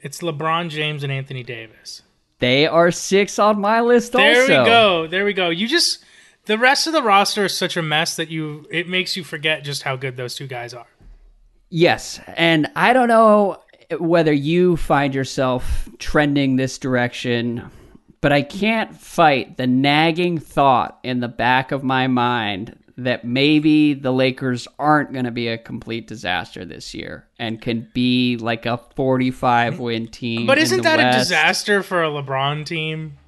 [0.00, 2.00] It's LeBron James and Anthony Davis.
[2.38, 4.24] They are six on my list also.
[4.24, 4.62] There also.
[4.62, 5.06] we go.
[5.08, 5.50] There we go.
[5.50, 6.04] You just
[6.46, 9.64] the rest of the roster is such a mess that you it makes you forget
[9.64, 10.86] just how good those two guys are.
[11.70, 13.58] Yes, and I don't know
[13.98, 17.70] whether you find yourself trending this direction,
[18.20, 23.94] but I can't fight the nagging thought in the back of my mind that maybe
[23.94, 28.66] the Lakers aren't going to be a complete disaster this year and can be like
[28.66, 30.46] a 45 win team.
[30.46, 31.16] But isn't that West.
[31.16, 33.18] a disaster for a LeBron team?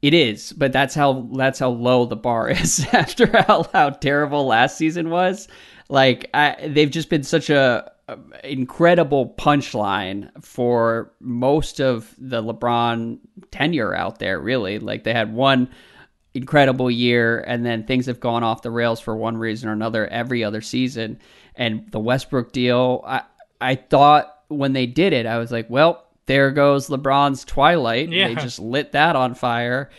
[0.00, 4.46] It is, but that's how that's how low the bar is after how, how terrible
[4.46, 5.48] last season was.
[5.88, 13.18] Like I, they've just been such a, a incredible punchline for most of the LeBron
[13.50, 14.38] tenure out there.
[14.38, 15.70] Really, like they had one
[16.34, 20.06] incredible year, and then things have gone off the rails for one reason or another
[20.06, 21.18] every other season.
[21.54, 23.22] And the Westbrook deal, I
[23.60, 28.10] I thought when they did it, I was like, well, there goes LeBron's twilight.
[28.10, 28.28] Yeah.
[28.28, 29.90] They just lit that on fire.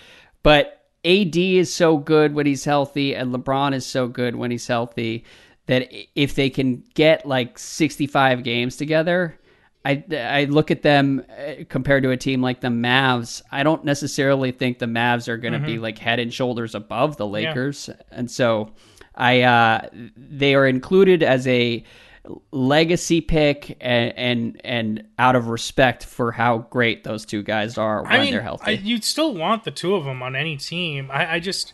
[0.44, 4.68] But AD is so good when he's healthy, and LeBron is so good when he's
[4.68, 5.26] healthy
[5.70, 9.40] that if they can get like 65 games together,
[9.86, 13.42] I, I look at them uh, compared to a team like the Mavs.
[13.52, 15.82] I don't necessarily think the Mavs are going to be Mhm.
[15.82, 17.32] like head and shoulders above the Yeah.
[17.50, 18.72] Lakers, and so
[19.16, 21.84] I uh, they are included as a
[22.52, 28.04] legacy pick and, and and out of respect for how great those two guys are
[28.04, 28.72] when I mean, they're healthy.
[28.72, 31.10] I, you'd still want the two of them on any team.
[31.12, 31.74] I, I just,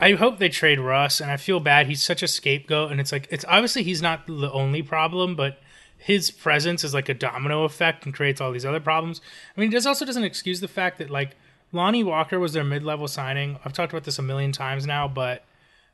[0.00, 1.86] I hope they trade Russ, and I feel bad.
[1.86, 5.60] He's such a scapegoat, and it's like it's obviously he's not the only problem, but
[5.98, 9.20] his presence is like a domino effect and creates all these other problems.
[9.56, 11.36] I mean, this also doesn't excuse the fact that like
[11.72, 13.58] Lonnie Walker was their mid-level signing.
[13.64, 15.44] I've talked about this a million times now, but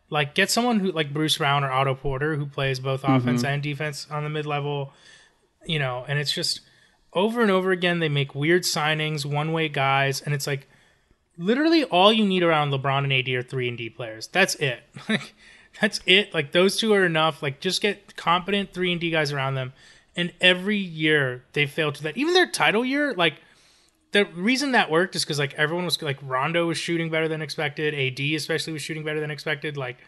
[0.09, 3.49] like get someone who like Bruce Brown or Otto Porter who plays both offense Mhm.
[3.49, 4.93] and defense on the mid-level,
[5.67, 6.61] you know, and it's just
[7.13, 10.69] over and over again they make weird signings, one-way guys, and it's like
[11.39, 14.27] literally all you need around LeBron and AD are 3 and D players.
[14.29, 14.81] That's it.
[15.09, 15.35] Like
[15.81, 16.33] that's it.
[16.33, 17.43] Like those two are enough.
[17.43, 19.75] Like just get competent 3 and D guys around them.
[20.17, 22.17] And every year they fail to that.
[22.17, 23.35] Even their title year, like
[24.13, 27.43] the reason that worked is because like everyone was like Rondo was shooting better than
[27.43, 29.77] expected, AD especially was shooting better than expected.
[29.77, 29.99] Like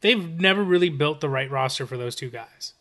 [0.00, 2.72] they've never really built the right roster for those two guys.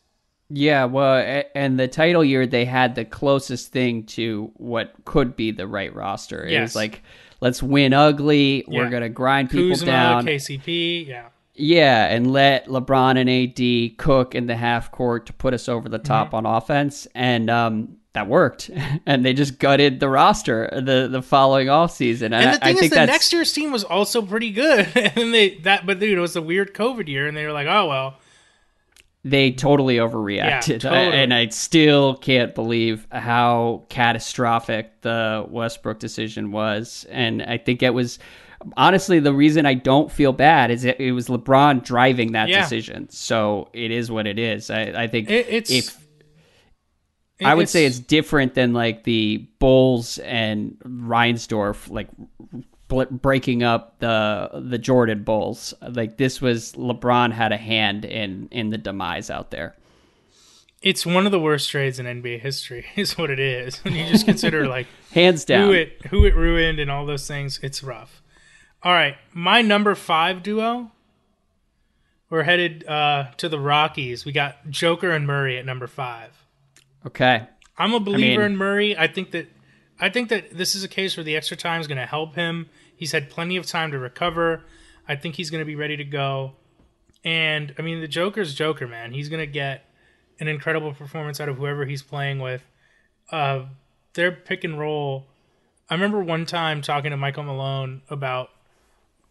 [0.50, 5.52] Yeah, well, and the title year they had the closest thing to what could be
[5.52, 6.46] the right roster.
[6.46, 6.70] It Yes.
[6.70, 7.04] was like,
[7.42, 8.64] let's win ugly.
[8.68, 10.26] We're gonna grind people Kuzma, down.
[10.26, 11.28] KCP, yeah.
[11.62, 15.90] Yeah, and let LeBron and AD cook in the half court to put us over
[15.90, 16.36] the top Mm-hmm.
[16.38, 18.70] on offense, and um, that worked.
[19.06, 22.32] and they just gutted the roster the the following off season.
[22.34, 24.52] And, And the I, I thing is, the that's next year's team was also pretty
[24.52, 27.52] good, and they that, but dude, it was a weird COVID year, and they were
[27.52, 28.18] like, oh well,
[29.24, 30.84] they totally overreacted.
[30.84, 37.06] Yeah, I- and I still can't believe how catastrophic the Westbrook decision was.
[37.10, 38.18] And I think it was
[38.78, 42.62] honestly the reason I don't feel bad is it, it was LeBron driving that Yeah.
[42.62, 43.10] decision.
[43.10, 44.70] So it is what it is.
[44.70, 45.98] I, I think It- it's- if
[47.40, 52.08] it- I would say it's- it's different than like the Bulls and Reinsdorf, like
[52.90, 55.74] breaking up the the Jordan Bulls.
[55.82, 59.76] Like this was LeBron had a hand in in the demise out there.
[60.82, 63.84] it's one of the worst trades in NBA history, is what it is.
[63.84, 65.68] When you just consider like Hands down.
[65.68, 68.22] who it who it ruined and all those things, it's rough.
[68.84, 70.92] All right, my number five duo.
[72.30, 74.24] We're headed uh, to the Rockies.
[74.24, 76.46] We got Joker and Murray at number five.
[77.06, 77.48] Okay.
[77.76, 78.96] I'm a believer mean- in Murray.
[78.98, 79.48] I think that
[80.00, 82.36] I think that this is a case where the extra time is going to help
[82.36, 82.70] him.
[83.00, 84.66] He's had plenty of time to recover.
[85.08, 86.52] I think he's going to be ready to go.
[87.24, 89.14] And I mean, the Joker's Joker, man.
[89.14, 89.86] He's going to get
[90.42, 92.62] an incredible performance out of whoever he's playing with.
[93.32, 93.68] Uh,
[94.16, 95.28] their pick and roll.
[95.90, 98.50] I remember one time talking to Michael Malone about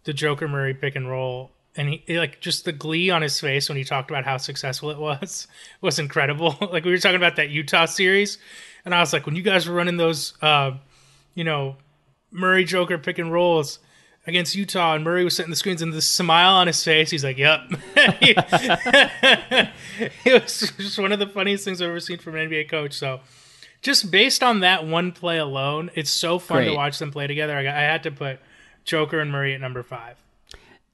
[0.04, 3.68] the Joker Murray pick and roll, and he like just the glee on his face
[3.68, 5.46] when he talked about how successful it was
[5.82, 6.56] was incredible.
[6.72, 8.38] like we were talking about that Utah series,
[8.86, 10.72] and I was like, when you guys were running those, uh,
[11.34, 11.76] you know,
[12.30, 13.78] Murray Joker pick and rolls
[14.26, 17.24] against Utah, and Murray was setting the screens, and the smile on his face, he's
[17.24, 17.60] like, "Yep."
[17.96, 19.72] it
[20.42, 22.92] was just one of the funniest things I've ever seen from an NBA coach.
[22.94, 23.20] So,
[23.82, 27.56] just based on that one play alone, it's so fun to watch them play together.
[27.56, 28.40] I, got- I had to put
[28.84, 30.16] Joker and Murray at number five.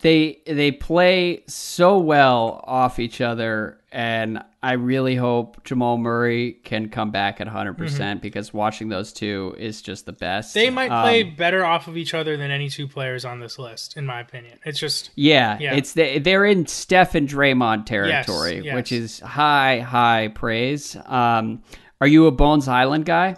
[0.01, 6.89] They they play so well off each other, and I really hope Jamal Murray can
[6.89, 10.51] come back at 100 percent because watching those two is just the best.
[10.57, 10.65] Mm-hmm.
[10.65, 13.59] They might play Um, better off of each other than any two players on this
[13.59, 14.59] list, in my opinion.
[14.65, 15.75] It's just Yeah, Yeah.
[15.75, 18.75] it's the, they're in Steph and Draymond territory, yes.
[18.75, 20.97] which is high, high praise.
[21.07, 21.63] Um,
[22.01, 23.37] are you a Bones Hyland guy?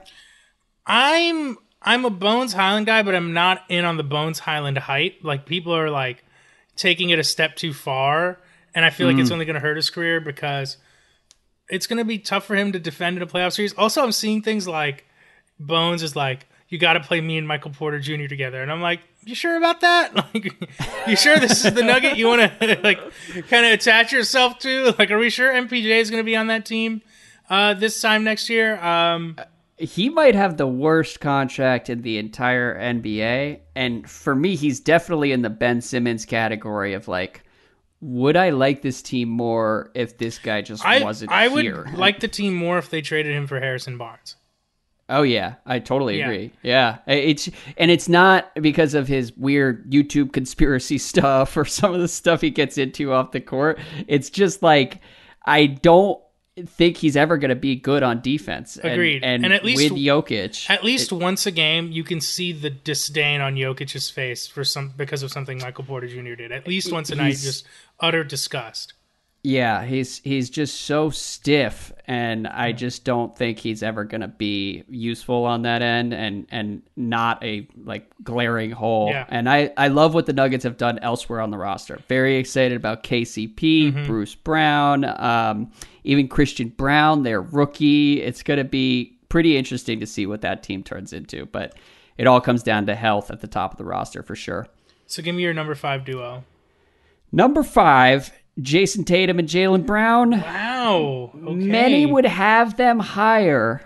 [0.87, 5.18] I'm I'm a Bones Hyland guy, but I'm not in on the Bones Hyland hype.
[5.22, 6.24] Like people are like
[6.77, 8.39] taking it a step too far,
[8.74, 9.35] and I feel like it's Mm.
[9.35, 10.77] only going to hurt his career because
[11.69, 13.75] it's going to be tough for him to defend in a playoff series.
[13.75, 15.05] Also, I'm seeing things like
[15.59, 18.27] Bones is like, you got to play me and Michael Porter Jr.
[18.27, 20.14] together, and I'm like, you sure about that?
[20.35, 20.53] Like,
[21.07, 22.99] you sure this is the nugget you want to like
[23.49, 24.95] kind of attach yourself to?
[24.99, 27.03] Like, are we sure MPJ is going to be on that team
[27.49, 28.79] uh, this time next year?
[28.83, 29.37] Um,
[29.79, 35.33] he might have the worst contract in the entire NBA, and for me, he's definitely
[35.33, 37.43] in the Ben Simmons category of like.
[38.09, 41.82] Would I like this team more if this guy just I, wasn't I here?
[41.84, 44.36] would like the team more if they traded him for Harrison Barnes.
[45.09, 46.26] Oh yeah, I totally Yeah.
[46.26, 46.52] agree.
[46.62, 52.00] Yeah, it's and it's not because of his weird YouTube conspiracy stuff or some of
[52.00, 53.80] the stuff he gets into off the court.
[54.07, 55.00] It's just like
[55.44, 56.20] I don't
[56.64, 58.78] think he's ever going to be good on defense.
[58.82, 59.22] Agreed.
[59.22, 62.70] And, And at least- with Jokic, At least once a game, you can see the
[62.70, 66.34] disdain on Jokic's face for some because of something Michael Porter Jr.
[66.34, 66.52] did.
[66.52, 67.66] At least once a night, just
[68.00, 68.94] utter disgust.
[69.42, 74.82] Yeah, he's he's just so stiff, and I just don't think he's ever gonna be
[74.88, 79.11] useful on that end, and and not a like glaring hole.
[79.11, 79.24] Yeah.
[79.28, 82.00] And I I love what the Nuggets have done elsewhere on the roster.
[82.09, 84.07] Very excited about KCP, Mhm.
[84.07, 85.70] Bruce Brown, um,
[86.07, 88.22] even Christian Braun, their rookie.
[88.22, 91.74] It's gonna be pretty interesting to see what that team turns into, but
[92.16, 94.66] it all comes down to health at the top of the roster for sure.
[95.07, 96.44] So give me your number five duo.
[97.32, 100.40] Number five, Jayson Tatum and Jaylen Brown.
[100.40, 101.30] Wow.
[101.34, 101.54] Okay.
[101.54, 103.82] Many would have them higher.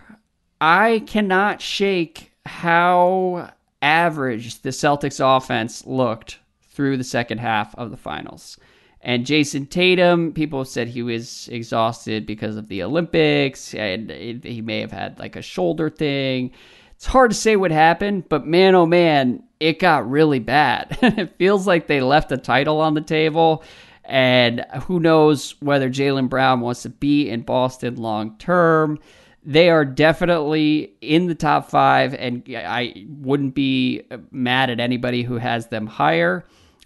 [0.60, 3.50] I cannot shake how
[3.82, 8.58] average the Celtics offense looked through the second half of the finals.
[9.03, 14.80] And Jayson Tatum, people said he was exhausted because of the Olympics and he may
[14.80, 16.51] have had like a shoulder thing.
[16.96, 20.98] It's hard to say what happened, but man, oh man, it got really bad.
[21.03, 23.64] it feels like they left the title on the table.
[24.05, 28.98] And who knows whether Jaylen Brown wants to be in Boston long term.
[29.42, 35.36] They are definitely in the top five, and I wouldn't be mad at anybody who
[35.36, 36.44] has them higher.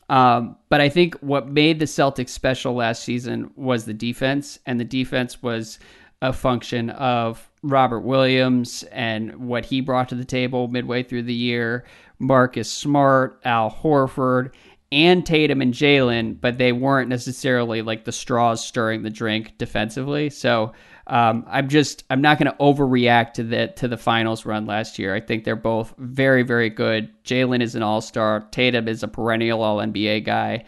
[0.09, 4.79] Um, but I think what made the Celtics special last season was the defense, and
[4.79, 5.79] the defense was
[6.23, 11.35] a function of Robert Williams and what he brought to the table midway through the
[11.35, 11.85] year,
[12.19, 14.53] Marcus Smart, Al Horford,
[14.93, 20.31] and Tatum and Jaylen, but they weren't necessarily like the straws stirring the drink defensively.
[20.31, 20.73] So
[21.07, 24.99] um, I'm just I'm not going to overreact to the to the finals run last
[24.99, 25.15] year.
[25.15, 27.11] I think they're both very very good.
[27.25, 28.47] Jaylen is an all star.
[28.51, 30.65] Tatum is a perennial All NBA guy,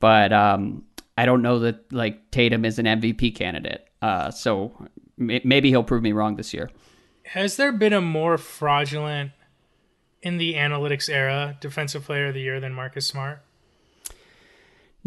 [0.00, 0.84] but um,
[1.16, 3.86] I don't know that like Tatum is an MVP candidate.
[4.02, 4.72] Uh, so
[5.20, 6.70] m- maybe he'll prove me wrong this year.
[7.24, 9.32] Has there been a more fraudulent
[10.22, 13.42] in the analytics era defensive player of the year than Marcus Smart?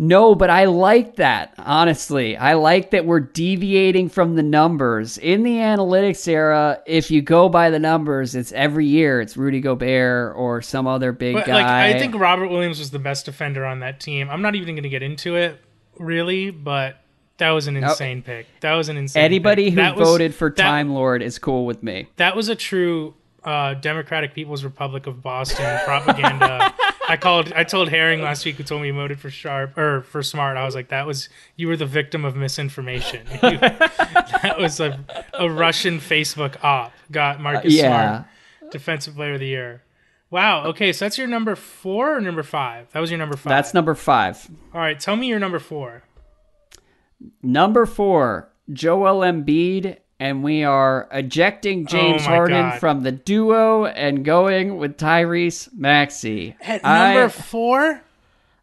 [0.02, 2.38] No, but I like that, honestly.
[2.38, 5.18] I like that we're deviating from the numbers.
[5.18, 9.60] In the analytics era, if you go by the numbers, it's every year it's Rudy
[9.60, 11.54] Gobert or some other big But guy.
[11.54, 14.30] like I think Robert Williams was the best defender on that team.
[14.30, 15.60] I'm not even going to get into it
[15.98, 17.02] really, but
[17.36, 17.90] that was an Nope.
[17.90, 18.48] insane pick.
[18.62, 19.22] That was an insane.
[19.22, 19.72] Anybody pick.
[19.74, 22.08] who That was- voted for that- Time Lord is cool with me.
[22.16, 26.74] That was a true uh, Democratic People's Republic of Boston propaganda.
[27.10, 27.52] I called.
[27.54, 30.56] I told Herring last week, who told me he voted for Sharp or for Smart.
[30.58, 33.26] I was like, "That was you were the victim of misinformation.
[33.44, 35.04] You- that was a,
[35.34, 38.24] a Russian Facebook op got Marcus Uh, yeah.
[38.60, 39.84] Smart Defensive Player of the Year.
[40.32, 40.66] Wow.
[40.68, 42.92] Okay, so that's your number four or number five?
[42.92, 43.50] That was your number five.
[43.50, 44.48] That's number five.
[44.74, 46.04] All right, tell me your number four.
[47.42, 52.80] Number four, Joel Embiid, and we are ejecting James Oh Harden God.
[52.80, 56.56] from the duo and going with Tyrese Maxey.
[56.62, 58.02] At I- number four.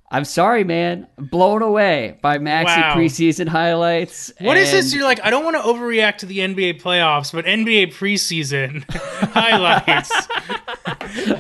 [0.09, 1.09] I'm sorry, man.
[1.19, 2.95] Blown away by Maxey Wow.
[2.95, 4.33] preseason highlights.
[4.41, 4.95] What is this?
[4.95, 8.85] You're like, I don't want to overreact to the NBA playoffs, but NBA preseason
[9.33, 10.13] highlights.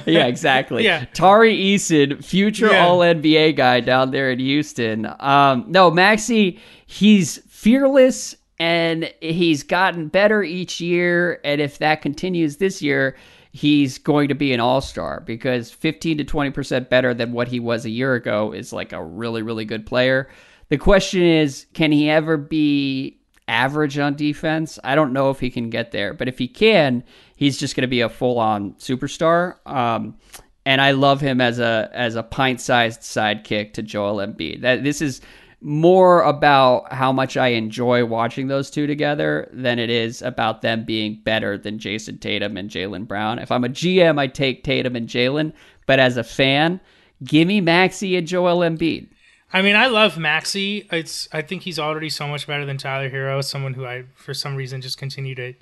[0.07, 0.83] yeah, exactly.
[0.85, 1.05] Yeah.
[1.12, 2.87] Tari Eason, future Yeah.
[2.87, 5.07] All NBA guy down there in Houston.
[5.21, 11.40] Um, no, Maxey, he's fearless and he's gotten better each year.
[11.44, 13.16] And if that continues this year,
[13.52, 17.61] he's going to be an all star because 15 to 20% better than what he
[17.61, 20.28] was a year ago is like a really, really good player.
[20.68, 24.78] The question is, can he ever be average on defense?
[24.82, 27.04] I don't know if he can get there, but if he can,
[27.36, 29.54] he's just going to be a full on superstar.
[29.66, 30.16] Um,
[30.64, 34.62] and I love him as a as a pint sized sidekick to Joel Embiid.
[34.62, 35.20] That this is
[35.61, 40.84] more about how much I enjoy watching those two together than it is about them
[40.84, 43.38] being better than Jayson Tatum and Jaylen Brown.
[43.38, 45.52] If I'm a GM, I take Tatum and Jaylen,
[45.86, 46.80] but as a fan,
[47.24, 49.09] give me Maxey and Joel Embiid.
[49.52, 50.86] I mean, I love Maxey.
[50.92, 54.34] It's I think he's already so much better than Tyler Herro, someone who I for
[54.34, 55.54] some reason just continue to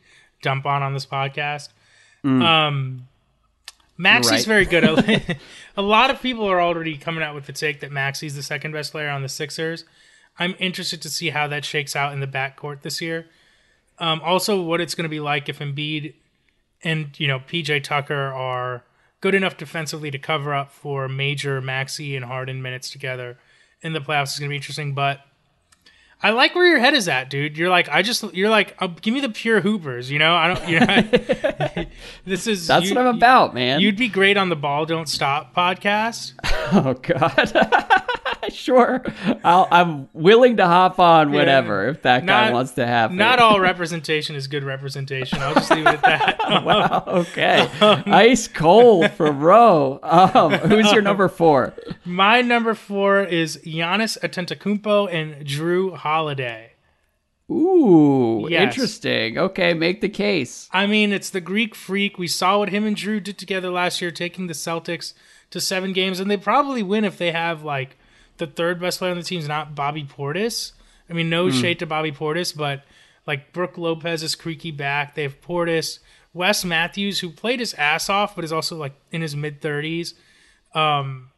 [0.43, 1.69] dump on on this podcast.
[2.25, 2.43] Mm.
[2.43, 3.09] Um,
[3.97, 4.65] Maxey's right.
[4.65, 5.37] very good.
[5.77, 8.73] a lot of people are already coming out with the take that Maxey's the second
[8.73, 9.85] best player on the Sixers.
[10.39, 13.27] I'm interested to see how that shakes out in the backcourt this year.
[13.99, 16.15] Um, also, what it's going to be like if Embiid
[16.83, 18.85] and you know PJ Tucker are
[19.21, 23.39] good enough defensively to cover up for major Maxey and Harden minutes together
[23.81, 24.95] in the playoffs is going to be interesting.
[24.95, 25.21] But
[26.25, 27.59] I like where your head is at, dude.
[27.59, 30.11] You're like, I just, you're like, uh, give me the pure hoopers.
[30.11, 30.69] You know, I don't.
[30.69, 31.85] You know,
[32.25, 33.81] this is That's you- what I'm about, man.
[33.81, 36.33] You'd be great on the Ball Don't Stop podcast.
[36.73, 38.11] Oh God.
[38.53, 39.03] sure.
[39.43, 43.13] I'll, I'm willing to hop on whatever if that guy wants to have.
[43.13, 45.39] Not all representation is good representation.
[45.41, 46.39] I'll just leave it at that.
[46.65, 47.05] wow.
[47.07, 47.69] Okay.
[47.81, 50.01] Ice cold from Roe.
[50.03, 51.75] Um, who's your number four?
[52.05, 56.73] My number four is Giannis Antetokounmpo and Jrue Holiday.
[57.51, 58.63] Ooh, Yes.
[58.75, 59.37] interesting.
[59.39, 60.69] Okay, make the case.
[60.73, 62.19] I mean, it's the Greek freak.
[62.19, 65.13] We saw what him and Jrue did together last year, taking the Celtics
[65.51, 67.99] to seven games, and they probably win if they have like
[68.39, 70.73] the third best player on the team is not Bobby Portis.
[71.09, 71.61] I mean, no Hmm.
[71.61, 72.85] shade to Bobby Portis, but
[73.27, 75.15] like Brook Lopez is creaky back.
[75.15, 75.99] They have Portis,
[76.33, 80.15] Wes Matthews, who played his ass off, but is also like in his mid thirties.
[80.75, 81.31] Um,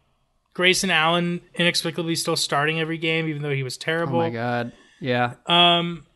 [0.55, 4.17] Grayson Allen inexplicably still starting every game, even though he was terrible.
[4.17, 4.73] Oh my God.
[5.01, 5.35] Yeah.
[5.45, 6.07] Um,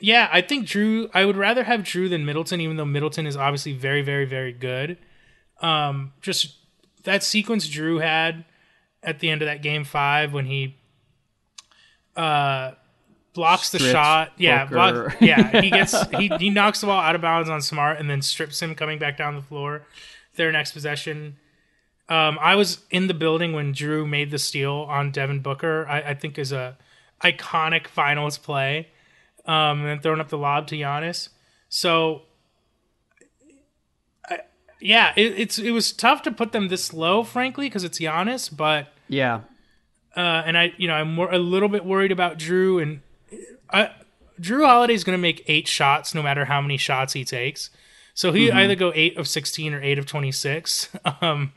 [0.00, 1.08] yeah, I think Jrue.
[1.14, 4.52] I would rather have Jrue than Middleton, even though Middleton is obviously very, very, very
[4.52, 4.98] good.
[5.60, 6.56] Um, just
[7.04, 8.44] that sequence Jrue had
[9.02, 10.76] at the end of that game five when he
[12.16, 12.72] uh
[13.32, 14.32] blocks the shot.
[14.36, 15.60] Yeah, block, yeah.
[15.60, 18.60] He gets he he knocks the ball out of bounds on Smart and then strips
[18.60, 19.82] him coming back down the floor.
[20.36, 21.36] Their next possession.
[22.08, 25.86] Um, I was in the building when Jrue made the steal on Devin Booker.
[25.88, 26.78] I, I think is a
[27.22, 28.88] iconic finals play.
[29.44, 31.30] Um, and then throwing up the lob to Giannis.
[31.68, 32.22] So,
[34.80, 38.54] yeah, it, it's it was tough to put them this low, frankly, because it's Giannis.
[38.54, 39.40] But Yeah.
[40.16, 43.00] uh, and I, you know, I'm more, a little bit worried about Jrue and
[43.72, 43.90] I,
[44.40, 47.70] Jrue Holiday is going to make eight shots no matter how many shots he takes.
[48.14, 48.54] So he Mhm.
[48.54, 50.88] either go eight of sixteen or eight of twenty six.
[51.20, 51.52] Um,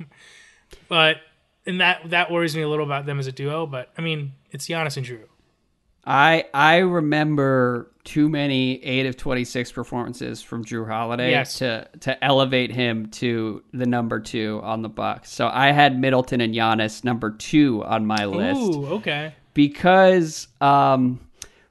[0.87, 1.17] but
[1.65, 3.65] and that that worries me a little about them as a duo.
[3.65, 5.25] But I mean, it's Giannis and Jrue.
[6.05, 11.59] I I remember too many eight of twenty six performances from Jrue Holiday Yes.
[11.59, 15.31] to to elevate him to the number two on the Bucks.
[15.31, 19.35] So I had Middleton and Giannis number two on my list Ooh, okay.
[19.53, 21.19] because um,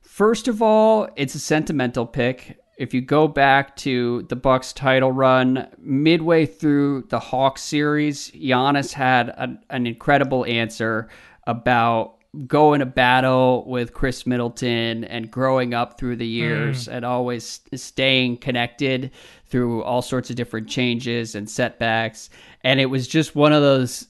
[0.03, 2.57] first of all, it's a sentimental pick.
[2.79, 8.93] If you go back to the Bucks title run, midway through the Hawks series, Giannis
[8.93, 11.09] had a, an incredible answer
[11.47, 12.15] about
[12.47, 18.37] going to battle with Khris Middleton and growing up through the years and always staying
[18.37, 19.11] connected
[19.47, 22.31] through all sorts of different changes and setbacks.
[22.63, 24.07] And it was just one of those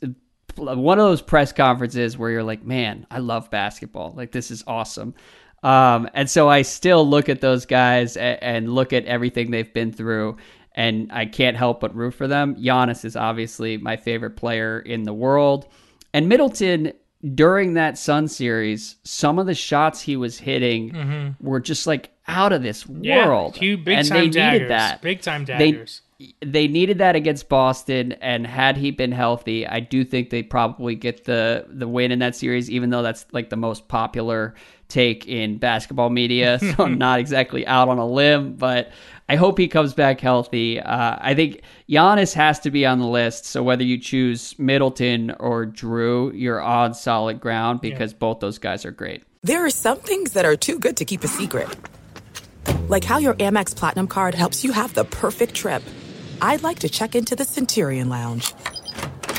[0.57, 4.13] one of those press conferences where you're like, man, I love basketball.
[4.15, 5.15] Like this is awesome.
[5.63, 9.73] Um, and so I still look at those guys and, and look at everything they've
[9.73, 10.39] been through,
[10.75, 12.57] and I can't help but root for them.
[12.57, 15.69] Giannis is obviously my favorite player in the world,
[16.15, 16.93] and Middleton
[17.35, 21.35] during that Sun series, some of the shots he was hitting Mhm.
[21.41, 23.57] were just like out of this Yeah, world.
[23.57, 24.53] huge- big and time they daggers.
[24.61, 25.03] needed that.
[25.03, 25.85] Big time They-
[26.45, 30.95] they needed that against Boston, and had he been healthy, I do think they probably
[30.95, 32.71] get the the win in that series.
[32.71, 34.55] Even though that's like the most popular
[34.89, 38.91] take in basketball media, so I'm not exactly out on a limb, but
[39.31, 40.81] I hope he comes back healthy.
[40.81, 43.45] Uh, I think Giannis has to be on the list.
[43.45, 48.85] So whether you choose Middleton or Jrue, you're on solid ground because both those guys
[48.85, 49.23] are great.
[49.45, 51.69] There are some things that are too good to keep a secret.
[52.89, 55.85] Like how your Amex Platinum card helps you have the perfect trip.
[56.43, 58.53] I'd like to check into the Centurion Lounge.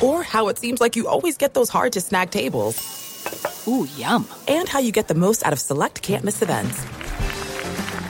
[0.01, 3.67] Or how it seems like you always get those hard to snag tables.
[3.67, 4.25] Ooh, yum.
[4.47, 6.81] And how you get the most out of select can't miss events.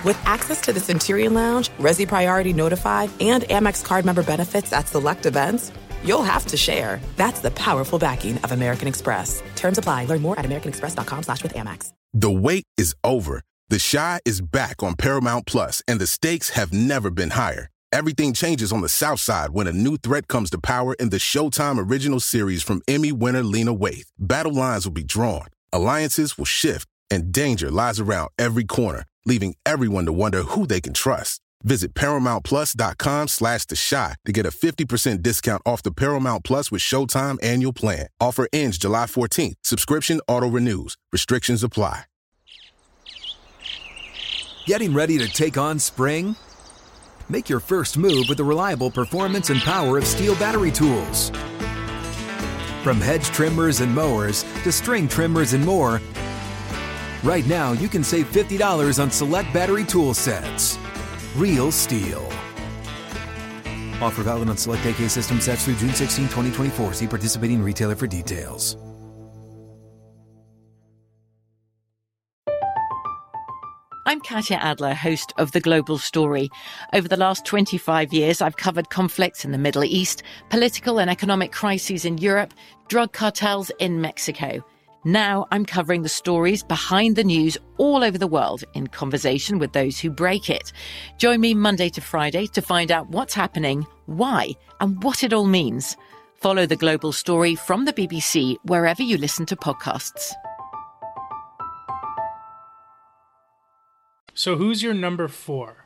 [0.04, 4.88] With access to the Centurion Lounge, Resy Priority Notified, and Amex card member benefits at
[4.88, 5.72] select events,
[6.04, 7.00] you'll have to share.
[7.18, 9.44] That's the powerful backing of American Express.
[9.56, 10.06] Terms apply.
[10.06, 11.92] Learn more at americanexpress.com slash with Amex.
[12.14, 13.42] The wait is over.
[13.70, 17.70] The Chi is back on Paramount Plus, and the stakes have never been higher.
[17.94, 21.18] Everything changes on the South Side when a new threat comes to power in the
[21.18, 24.08] Showtime original series from Emmy winner Lena Waithe.
[24.18, 29.56] Battle lines will be drawn, alliances will shift, and danger lies around every corner, leaving
[29.66, 31.42] everyone to wonder who they can trust.
[31.64, 36.82] Visit ParamountPlus.com slash The Shot to get a 50% discount off the Paramount Plus with
[36.82, 38.08] Showtime annual plan.
[38.20, 39.56] Offer ends July 14th.
[39.64, 40.96] Subscription auto-renews.
[41.12, 42.06] Restrictions apply.
[44.66, 46.36] Getting ready to take on spring?
[47.30, 51.30] Make your first move with the reliable performance and power of STIHL battery tools.
[52.84, 56.02] From hedge trimmers and mowers to string trimmers and more,
[57.24, 60.78] right now you can save $50 on select battery tool sets.
[61.36, 62.26] Real STIHL.
[64.02, 66.94] Offer valid on select AK system sets through June 16, 2024.
[66.94, 68.78] See participating retailer for details.
[74.08, 76.50] I'm Katya Adler, host of The Global Story.
[76.92, 81.54] Over the last 25 years, I've covered conflicts in the Middle East, political and economic
[81.54, 82.54] crises in Europe,
[82.90, 84.66] drug cartels in Mexico.
[85.04, 89.74] Now I'm covering the stories behind the news all over the world in conversation with
[89.74, 90.72] those who break it.
[91.18, 95.46] Join me Monday to Friday to find out what's happening, why, and what it all
[95.46, 95.98] means.
[96.36, 100.34] Follow the global story from the BBC wherever you listen to podcasts.
[104.36, 105.86] So who's your number four?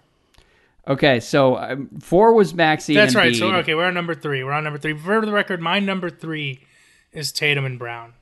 [0.87, 2.93] Okay, so um, four was Maxey.
[2.93, 3.35] That's and right.
[3.35, 4.43] So okay, we're on number three.
[4.43, 4.93] We're on number three.
[4.93, 6.65] For the record, my number three
[7.13, 8.13] is Tatum and Brown.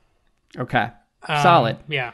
[0.57, 0.89] Okay,
[1.27, 1.77] Um, solid.
[1.87, 2.11] Yeah.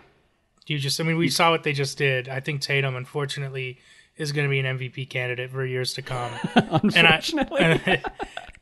[0.67, 2.29] You just, I mean, we saw what they just did.
[2.29, 3.79] I think Tatum, unfortunately,
[4.17, 6.31] is going to be an MVP candidate for years to come.
[6.55, 7.59] Unfortunately.
[7.59, 8.01] And I,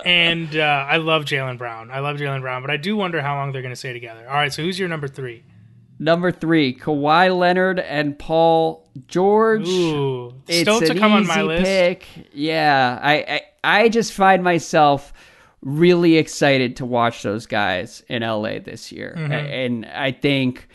[0.06, 1.92] and, uh, I love Jaylen Brown.
[1.92, 4.26] I love Jaylen Brown, but I do wonder how long they're going to stay together.
[4.30, 5.44] All right, so who's your number three?
[6.00, 9.68] Number three, Kawhi Leonard and Paul George.
[9.68, 11.64] Ooh, it's still to come on my list.
[11.66, 12.06] pick.
[12.34, 13.42] Yeah, I, I
[13.84, 15.12] I just find myself
[15.62, 19.32] really excited to watch those guys in LA this year, Mhm.
[19.32, 20.68] and I think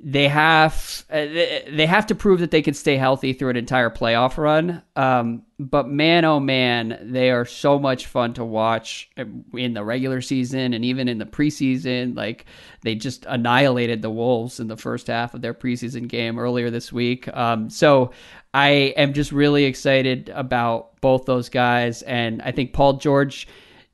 [0.00, 3.56] they have uh, they they have to prove that they can stay healthy through an
[3.56, 4.80] entire playoff run.
[4.94, 9.10] Um, but man, oh man, they are so much fun to watch
[9.56, 12.16] in the regular season and even in the preseason.
[12.16, 12.44] Like
[12.82, 16.92] they just annihilated the Wolves in the first half of their preseason game earlier this
[16.92, 17.26] week.
[17.36, 18.12] Um, so
[18.54, 23.48] I am just really excited about both those guys, and I think Paul George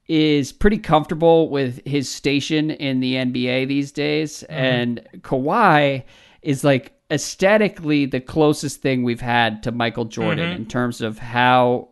[0.09, 6.03] is pretty comfortable with his station in the NBA these days, and Kawhi
[6.43, 10.57] is like aesthetically the closest thing we've had to Michael Jordan Mhm.
[10.57, 11.89] in terms of how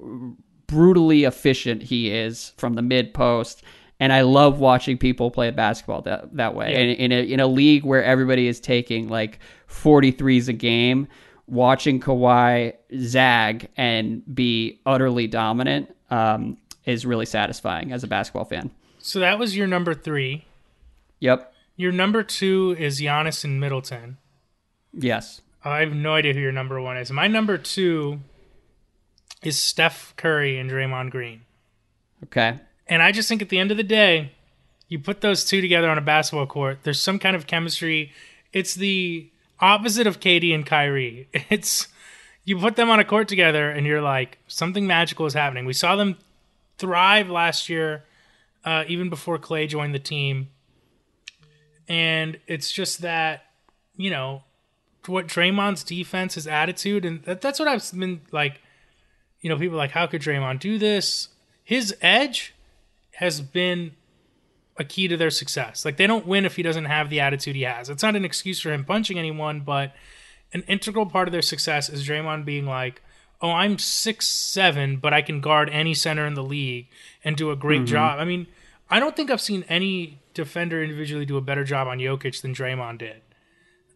[0.67, 3.63] brutally efficient he is from the mid post.
[4.01, 6.73] And I love watching people play basketball that that way.
[6.73, 6.79] Yeah.
[6.79, 9.39] And in a in a league where everybody is taking like
[9.69, 11.07] 43s a game,
[11.47, 18.71] watching Kawhi zag and be utterly dominant um, is really satisfying as a basketball fan.
[18.99, 20.45] So that was your number three.
[21.21, 21.53] Yep.
[21.77, 24.19] Your number two is Giannis and Middleton.
[24.93, 25.41] Yes.
[25.65, 27.11] I have no idea who your number one is.
[27.11, 28.21] My number two
[29.43, 31.43] is Steph Curry and Draymond Green.
[32.25, 32.61] Okay.
[32.87, 34.33] And I just think at the end of the day,
[34.89, 38.13] you put those two together on a basketball court, there's some kind of chemistry.
[38.53, 39.31] It's the
[39.61, 41.29] opposite of KD and Kyrie.
[41.51, 41.89] It's
[42.45, 45.65] you put them on a court together and you're like, something magical is happening.
[45.65, 46.17] We saw them
[46.83, 48.03] thrive last year,
[48.65, 50.49] uh, even before Clay joined the team.
[51.89, 53.45] And it's just that,
[53.97, 54.43] you know,
[55.07, 58.61] what Draymond's defense, his attitude, and that, that's what I've been like.
[59.41, 61.29] You know, people like, how could Draymond do this?
[61.65, 62.55] His edge
[63.15, 63.93] has been
[64.79, 65.85] a key to their success.
[65.85, 67.91] Like they don't win if he doesn't have the attitude he has.
[67.91, 69.95] It's not an excuse for him punching anyone, but
[70.53, 73.03] an integral part of their success is Draymond being like,
[73.43, 76.87] "Oh, I'm six seven, but I can guard any center in the league
[77.25, 77.87] and do a great Mhm.
[77.87, 78.47] job." I mean,
[78.89, 82.55] I don't think I've seen any defender individually do a better job on Jokic than
[82.55, 83.21] Draymond did.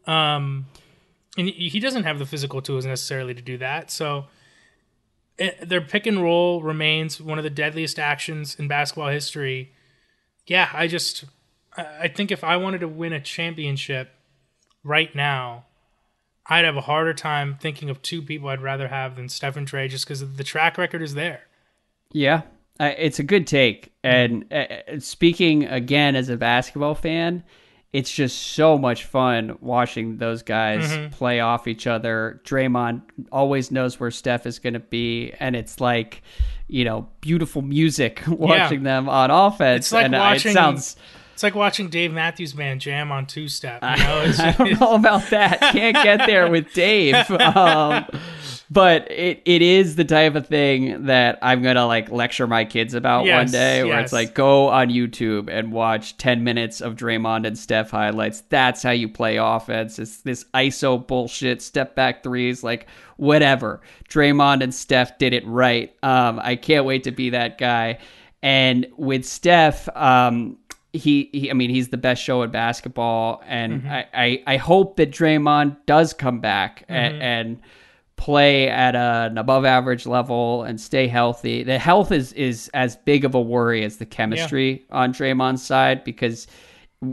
[0.07, 0.67] Um,
[1.39, 3.91] and he doesn't have the physical tools necessarily to do that.
[3.91, 4.27] So
[5.39, 9.73] it, their pick and roll remains one of the deadliest actions in basketball history.
[10.47, 11.25] Yeah, I just
[11.77, 14.15] I think if I wanted to win a championship
[14.83, 15.67] right now,
[16.49, 19.67] I'd have a harder time thinking of two people I'd rather have than Steph and
[19.67, 21.43] Dray just because the track record is there.
[22.13, 22.43] Yeah,
[22.79, 23.93] uh, it's a good take.
[24.05, 27.43] And uh, uh, speaking again as a basketball fan,
[27.93, 31.11] it's just so much fun watching those guys Mhm.
[31.13, 32.41] play off each other.
[32.45, 36.23] Draymond always knows where Steph is going to be, and it's like,
[36.69, 39.87] you know, beautiful music watching them on offense.
[39.87, 40.51] It's like and uh, watching.
[40.51, 40.97] it sounds.
[41.37, 43.83] It's like watching Dave Matthews Band jam on two step.
[43.83, 45.61] You I, know, it's, I don't know about that.
[45.61, 47.15] Can't get there with Dave.
[47.57, 48.07] Um,
[48.71, 52.95] but it, it is the type of thing that I'm gonna like lecture my kids
[52.95, 54.05] about Yes, one day where yes.
[54.05, 58.43] it's like go on YouTube and watch 10 minutes of Draymond and Steph highlights.
[58.49, 59.99] That's how you play offense.
[59.99, 62.87] It's this ISO bullshit, step back threes, like
[63.19, 63.83] whatever.
[64.09, 65.95] Draymond and Steph did it right.
[66.03, 67.99] Um, I can't wait to be that guy.
[68.43, 70.59] And with Steph, um,
[70.97, 73.91] he, he I mean he's the best show in basketball and Mhm.
[73.91, 77.21] I, I I hope that Draymond does come back a- Mhm.
[77.21, 77.61] and
[78.17, 81.63] play at a, an above average level and stay healthy.
[81.63, 86.03] The health is is as big of a worry as the chemistry on Draymond's side
[86.05, 86.47] because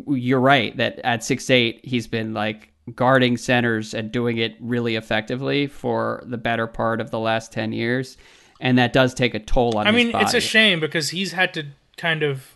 [0.08, 4.96] you're right that at six eight he's been like guarding centers and doing it really
[4.96, 8.18] effectively for the better part of the last ten years,
[8.62, 9.88] and that does take a toll on.
[9.88, 11.66] I mean, it's a shame because he's had to
[11.98, 12.53] kind of,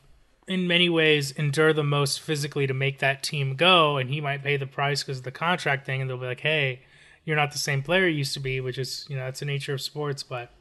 [0.47, 4.43] in many ways, endure the most physically to make that team go, and he might
[4.43, 6.81] pay the price because of the contract thing, and they'll be like, "Hey,
[7.25, 9.45] you're not the same player you used to be," which is, you know, that's the
[9.45, 10.23] nature of sports.
[10.23, 10.51] But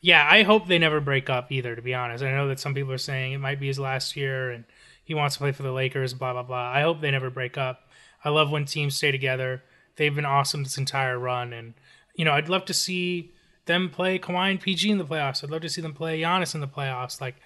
[0.00, 1.76] yeah, I hope they never break up either.
[1.76, 4.16] To be honest, I know that some people are saying it might be his last
[4.16, 4.64] year, and
[5.04, 6.14] he wants to play for the Lakers.
[6.14, 6.70] Blah blah blah.
[6.70, 7.88] I hope they never break up.
[8.24, 9.62] I love when teams stay together.
[9.96, 11.74] They've been awesome this entire run, and
[12.14, 13.32] you know, I'd love to see
[13.66, 15.42] them play Kawhi and PG in the playoffs.
[15.42, 17.20] I'd love to see them play Giannis in the playoffs.
[17.20, 17.36] Like,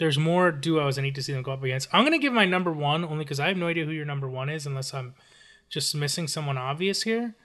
[0.00, 1.90] there's more duos I need to see them go up against.
[1.92, 4.30] I'm gonna give my number one only because I have no idea who your number
[4.30, 5.14] one is, unless I'm
[5.68, 7.36] just missing someone obvious here.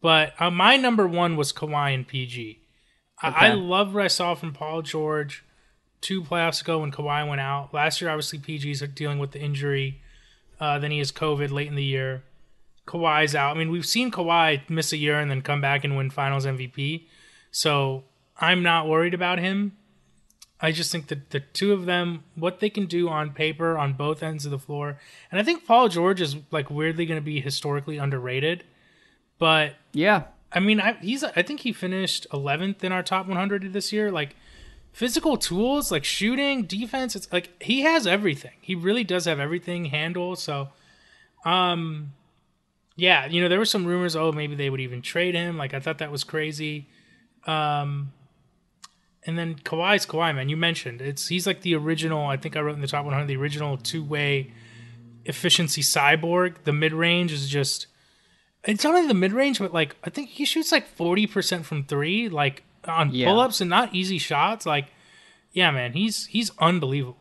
[0.00, 2.60] But uh, my number one was Kawhi and PG.
[3.20, 5.44] I, I love what I saw from Paul George
[6.00, 7.74] two playoffs ago when Kawhi went out.
[7.74, 10.00] Last year, obviously, PG's dealing with the injury.
[10.58, 12.22] Uh, then he has COVID late in the year.
[12.86, 13.54] Kawhi's out.
[13.54, 16.46] I mean, we've seen Kawhi miss a year and then come back and win Finals
[16.46, 17.04] MVP.
[17.50, 18.04] So
[18.38, 19.76] I'm not worried about him.
[20.60, 23.92] I just think that the two of them, what they can do on paper on
[23.92, 24.98] both ends of the floor,
[25.30, 28.64] and I think Paul George is like weirdly going to be historically underrated.
[29.38, 33.72] But yeah, I mean, I, he's I think he finished 11th in our top 100
[33.72, 34.10] this year.
[34.10, 34.34] Like
[34.92, 37.14] physical tools, like shooting, defense.
[37.14, 38.54] It's like he has everything.
[38.60, 40.40] He really does have everything handled.
[40.40, 40.70] So,
[41.44, 42.14] um,
[42.96, 44.16] yeah, you know, there were some rumors.
[44.16, 45.56] Oh, maybe they would even trade him.
[45.56, 46.88] Like I thought that was crazy.
[47.46, 48.12] Um,
[49.28, 50.48] and then Kawhi's Kawhi, man.
[50.48, 52.26] You mentioned it's he's like the original.
[52.26, 54.52] I think I wrote in the top 100 the original two way
[55.24, 56.56] efficiency cyborg.
[56.64, 57.86] The mid range is just
[58.64, 61.64] it's not only the mid range, but like I think he shoots like forty percent
[61.66, 63.28] from three, like on Yeah.
[63.28, 64.64] pull ups and not easy shots.
[64.66, 64.86] Like,
[65.52, 67.18] yeah, man, he's he's unbelievable.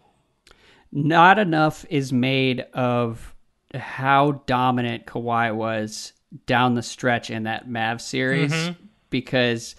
[0.91, 3.35] not enough is made of
[3.75, 6.13] how dominant Kawhi was
[6.45, 8.75] down the stretch in that Mav series Mhm.
[9.09, 9.75] because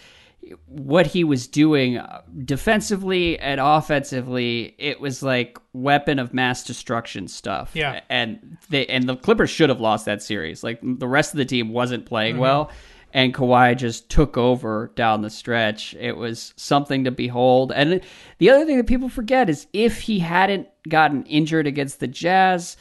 [0.67, 7.29] what he was doing uh, defensively and offensively it was like weapon of mass destruction
[7.29, 8.01] stuff Yeah.
[8.09, 11.45] and they and the Clippers should have lost that series like the rest of the
[11.45, 12.41] team wasn't playing Mhm.
[12.41, 12.71] well
[13.15, 15.95] and Kawhi just took over down the stretch.
[15.99, 17.73] It was something to behold.
[17.75, 18.03] And
[18.37, 22.77] the other thing that people forget is if he hadn't gotten injured against the Jazz,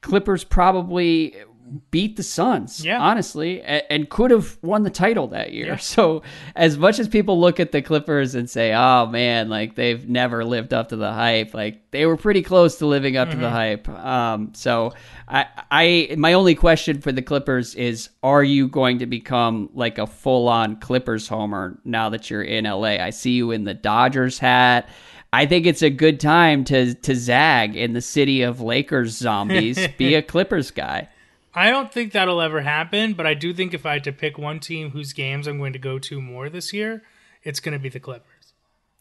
[0.00, 1.36] Clippers probably
[1.90, 3.00] beat the Suns, Yeah.
[3.00, 5.66] honestly, and, and could have won the title that year.
[5.66, 5.76] Yeah.
[5.98, 6.22] So,
[6.56, 10.44] as much as people look at the Clippers and say, "Oh man, like they've never
[10.44, 13.46] lived up to the hype," like they were pretty close to living up to the
[13.46, 13.50] Mhm.
[13.50, 13.88] hype.
[13.88, 14.92] Um, so,
[15.28, 19.98] I, I, my only question for the Clippers is: Are you going to become like
[19.98, 22.98] a full-on Clippers homer now that you're in LA?
[23.02, 24.88] I see you in the Dodgers hat.
[25.30, 29.78] I think it's a good time to to zag in the city of Lakers zombies.
[29.98, 31.08] Be a Clippers guy.
[31.58, 34.38] I don't think that'll ever happen, but I do think if I had to pick
[34.38, 37.02] one team whose games I'm going to go to more this year,
[37.42, 38.54] it's going to be the Clippers.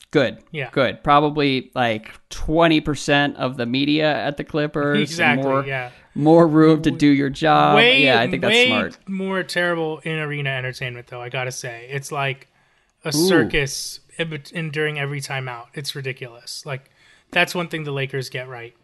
[0.09, 0.43] Good.
[0.49, 0.71] Yeah.
[0.71, 1.03] Good.
[1.03, 4.99] Probably like 20% of the media at the Clippers.
[4.99, 5.91] Exactly, More, yeah.
[6.15, 7.75] More room to do your job.
[7.75, 8.97] way, yeah, I think that's way smart.
[9.07, 11.21] more terrible in arena entertainment, though.
[11.21, 12.47] I gotta say, it's like
[13.05, 13.11] a Ooh.
[13.11, 15.67] circus in during every timeout.
[15.75, 16.65] It's ridiculous.
[16.65, 16.89] Like
[17.29, 18.75] that's one thing the Lakers get right.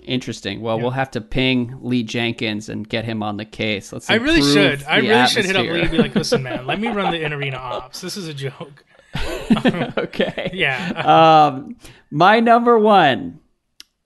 [0.00, 0.60] Interesting.
[0.60, 3.92] Well, we'll have to ping Lee Jenkins and get him on the case.
[3.92, 4.82] Let's I really should.
[4.84, 5.62] I really should hit up.
[5.66, 8.00] Lee and be like, "Listen, man, let me run the in arena ops.
[8.00, 8.84] This is a joke."
[9.98, 10.50] okay.
[10.54, 11.48] Yeah.
[11.50, 11.76] um,
[12.10, 13.40] my number one,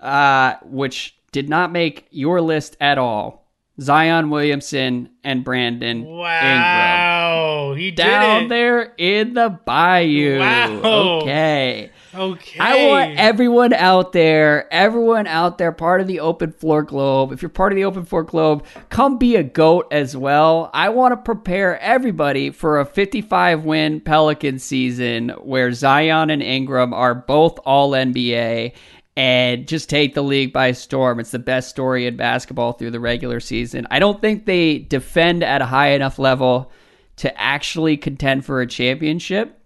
[0.01, 3.49] uh, which did not make your list at all,
[3.80, 6.16] Zion Williamson and Brandon Ingram.
[6.18, 8.49] Wow, he did Down it.
[8.49, 10.38] there in the bayou.
[10.40, 11.20] Wow.
[11.22, 11.90] Okay.
[12.15, 12.61] Okay.
[12.61, 17.33] I want everyone out there, everyone out there, part of the Open Floor Globe.
[17.33, 20.71] If you're part of the Open Floor Globe, come be a goat as well.
[20.75, 26.93] I want to prepare everybody for a 55 win Pelican season where Zion and Ingram
[26.93, 28.75] are both all NBA
[29.17, 31.19] and just take the league by storm.
[31.19, 33.87] It's the best story in basketball through the regular season.
[33.91, 36.72] I don't think they defend at a high enough level
[37.17, 39.59] to actually contend for a championship.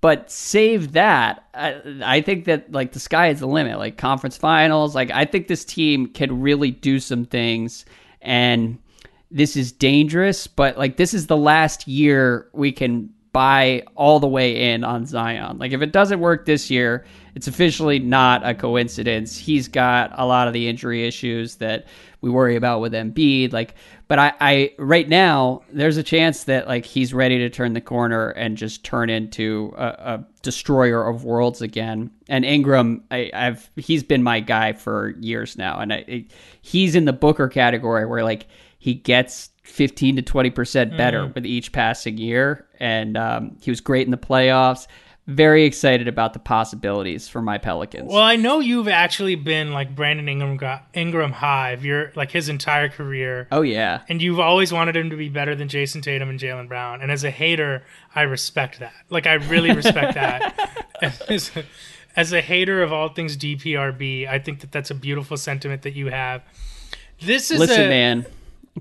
[0.00, 3.78] But save that, I, I think that like the sky is the limit.
[3.78, 7.84] Like conference finals, like I think this team can really do some things,
[8.22, 8.78] and
[9.30, 10.46] this is dangerous.
[10.46, 15.06] But like this is the last year we can buy all the way in on
[15.06, 15.58] Zion.
[15.58, 17.04] Like if it doesn't work this year,
[17.34, 19.36] it's officially not a coincidence.
[19.36, 21.86] He's got a lot of the injury issues that
[22.20, 23.52] we worry about with Embiid.
[23.52, 23.74] Like,
[24.10, 27.80] but I, I right now there's a chance that like he's ready to turn the
[27.80, 32.10] corner and just turn into a, a destroyer of worlds again.
[32.28, 36.24] And Ingram, I, have he's been my guy for years now, and I,
[36.60, 38.48] he's in the Booker category where like
[38.80, 41.34] he gets 15 to 20 percent better mm.
[41.36, 44.88] with each passing year, and um, he was great in the playoffs
[45.26, 48.10] very excited about the possibilities for my Pelicans.
[48.10, 52.88] Well, I know you've actually been like Brandon Ingram Ingram Hive, you're like his entire
[52.88, 53.46] career.
[53.52, 56.68] Oh yeah, and you've always wanted him to be better than Jayson Tatum and Jaylen
[56.68, 57.00] Brown.
[57.00, 57.84] And as a hater,
[58.14, 58.94] I respect that.
[59.08, 60.56] Like I really respect that.
[61.02, 61.64] As a,
[62.14, 65.94] as a hater of all things DPRB, I think that that's a beautiful sentiment that
[65.94, 66.42] you have.
[67.22, 68.26] This is listen, a, man.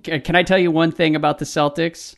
[0.03, 2.15] Can I tell you one thing about the Celtics?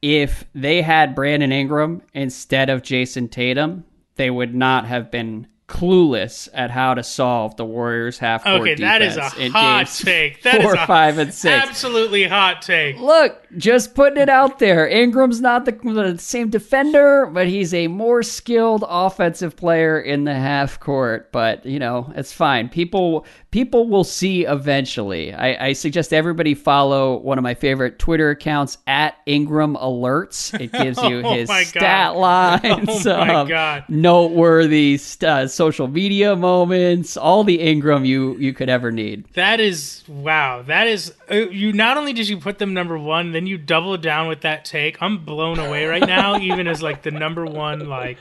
[0.00, 3.84] If they had Brandon Ingram instead of Jayson Tatum,
[4.14, 8.74] they would not have been clueless at how to solve the Warriors half court okay,
[8.76, 10.42] that is a hot take.
[10.42, 11.68] That four, is a five, and six.
[11.68, 12.98] Absolutely hot take.
[12.98, 14.88] Look, just putting it out there.
[14.88, 20.34] Ingram's not the, the same defender, but he's a more skilled offensive player in the
[20.34, 21.30] half court.
[21.32, 22.70] But you know, it's fine.
[22.70, 25.34] People people will see eventually.
[25.34, 30.58] I, I suggest everybody follow one of my favorite Twitter accounts at Ingram Alerts.
[30.58, 32.16] It gives you oh his stat God.
[32.16, 33.84] lines oh God.
[33.90, 39.24] noteworthy uh, social media moments, all the Ingram you you could ever need.
[39.34, 40.62] That is wow.
[40.62, 41.72] That is uh, you.
[41.72, 45.02] Not only did you put them number one, then you doubled down with that take.
[45.02, 48.18] I'm blown away right now, even as like the number one like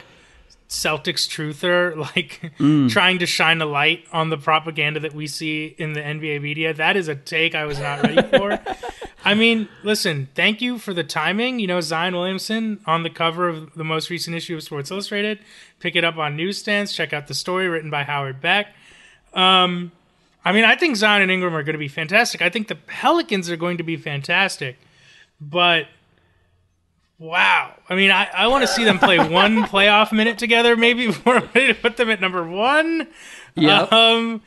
[0.67, 2.89] Celtics truther, like Mm.
[2.89, 6.73] trying to shine a light on the propaganda that we see in the NBA media.
[6.73, 8.59] That is a take I was not ready for.
[9.27, 11.59] I mean, listen, thank you for the timing.
[11.59, 15.39] You know, Zion Williamson on the cover of the most recent issue of Sports Illustrated.
[15.81, 16.93] Pick it up on newsstands.
[16.93, 18.67] Check out the story written by Howard Beck.
[19.33, 19.91] Um,
[20.45, 22.41] I mean, I think Zion and Ingram are going to be fantastic.
[22.41, 24.77] I think the Pelicans are going to be fantastic,
[25.41, 25.87] but
[27.19, 27.73] wow.
[27.89, 31.35] I mean, I, I want to see them play one playoff minute together, maybe before
[31.35, 33.09] I'm ready to put them at number one.
[33.55, 33.91] Yep.
[33.91, 34.41] Um,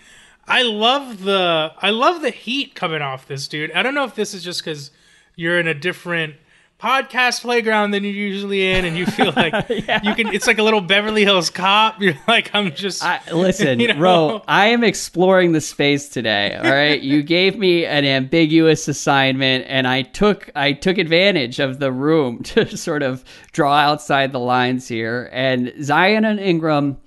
[0.50, 3.70] I love the I love the heat coming off this dude.
[3.72, 4.90] I don't know if this is just because
[5.36, 6.34] you're in a different
[6.80, 10.32] podcast playground than you're usually in, and you feel like you can.
[10.34, 12.00] It's like a little Beverly Hills Cop.
[12.02, 14.00] You're like, I'm just I, listen, you know?
[14.00, 16.56] Ro, I am exploring the space today.
[16.56, 21.78] All right, you gave me an ambiguous assignment, and I took I took advantage of
[21.78, 25.28] the room to sort of draw outside the lines here.
[25.32, 26.98] And Zion and Ingram,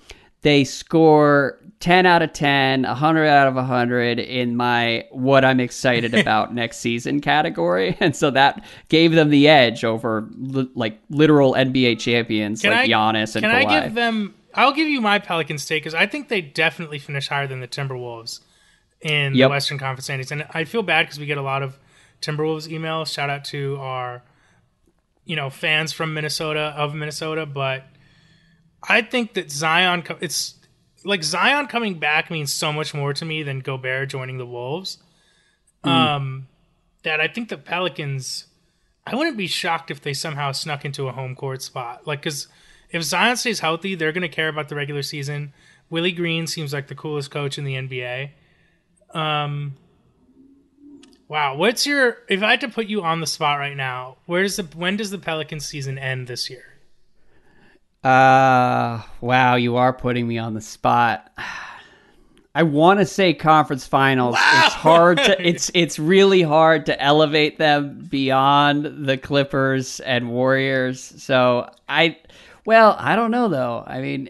[0.44, 6.14] they score 10 out of 10, 100 out of 100 in my what I'm excited
[6.18, 7.97] about next season category.
[8.03, 12.80] And so that gave them the edge over li- like literal NBA champions Can like
[12.80, 16.07] I- Giannis and Can I give them I'll give you my Pelicans take because I
[16.07, 18.39] think they definitely finish higher than the Timberwolves
[19.01, 21.77] in the Western Conference standings, and I feel bad because we get a lot of
[22.22, 23.14] Timberwolves emails.
[23.14, 24.23] Shout out to our,
[25.26, 27.84] you know, fans from Minnesota of Minnesota, but
[28.88, 30.03] I think that Zion.
[30.22, 30.55] It's
[31.03, 34.97] like Zion coming back means so much more to me than Gobert joining the Wolves.
[35.84, 36.47] Um,
[37.03, 38.47] that I think the Pelicans.
[39.05, 42.07] I wouldn't be shocked if they somehow snuck into a home court spot.
[42.07, 42.47] Like, because
[42.89, 45.51] if Zion stays healthy, they're going to care about the regular season.
[45.89, 48.30] Willie Green seems like the coolest coach in the NBA.
[49.13, 49.75] Um,
[51.27, 52.19] wow, what's your?
[52.30, 54.63] If I had to put you on the spot right now, where's the?
[54.63, 56.73] When does the Pelicans season end this year?
[58.03, 61.31] Uh, wow, you are putting me on the spot.
[62.55, 64.35] I want to say conference finals.
[64.38, 71.01] It's hard to it's it's really hard to elevate them beyond the Clippers and Warriors.
[71.17, 72.17] So I
[72.65, 73.84] well, I don't know though.
[73.88, 74.30] I mean,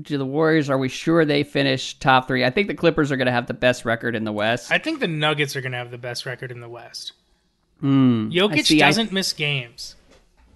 [0.00, 2.46] do the Warriors are we sure they finish top 3?
[2.46, 4.72] I think the Clippers are going to have the best record in the West.
[4.72, 7.12] I think the Nuggets are going to have the best record in the West.
[7.82, 8.78] I Jokic see.
[8.78, 9.96] Doesn't miss games.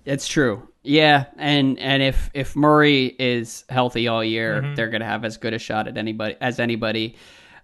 [0.06, 0.68] It's true.
[0.84, 4.76] Yeah, and and if if Murray is healthy all year, Mhm.
[4.76, 7.16] they're going to have as good a shot at anybody as anybody.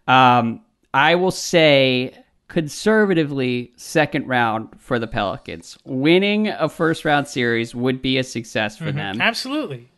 [0.09, 0.63] Um,
[0.95, 2.15] I will say
[2.49, 5.77] conservatively second round for the Pelicans.
[5.85, 8.95] Winning a first round series would be a success for Mhm.
[8.97, 9.21] them.
[9.21, 9.90] Absolutely.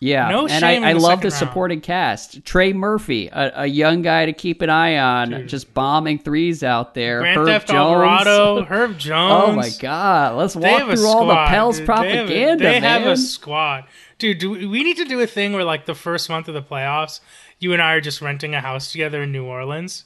[0.00, 1.34] Yeah, no and I, I the love the round.
[1.34, 2.44] supporting cast.
[2.44, 6.92] Trey Murphy, a, a young guy to keep an eye on, just bombing threes out
[6.94, 7.20] there.
[7.20, 7.78] Grand Herb Theft Jones.
[7.78, 9.32] Alvarado, Herb Jones.
[9.48, 10.36] Oh my God!
[10.36, 11.86] Let's walk through all the squad, Pels dude.
[11.86, 13.84] They have a- propaganda, They have, a squad,
[14.18, 14.38] dude.
[14.38, 16.62] Do we, we need to do a thing where like the first month of the
[16.62, 17.20] playoffs,
[17.58, 20.04] you and I are just renting a house together in New Orleans.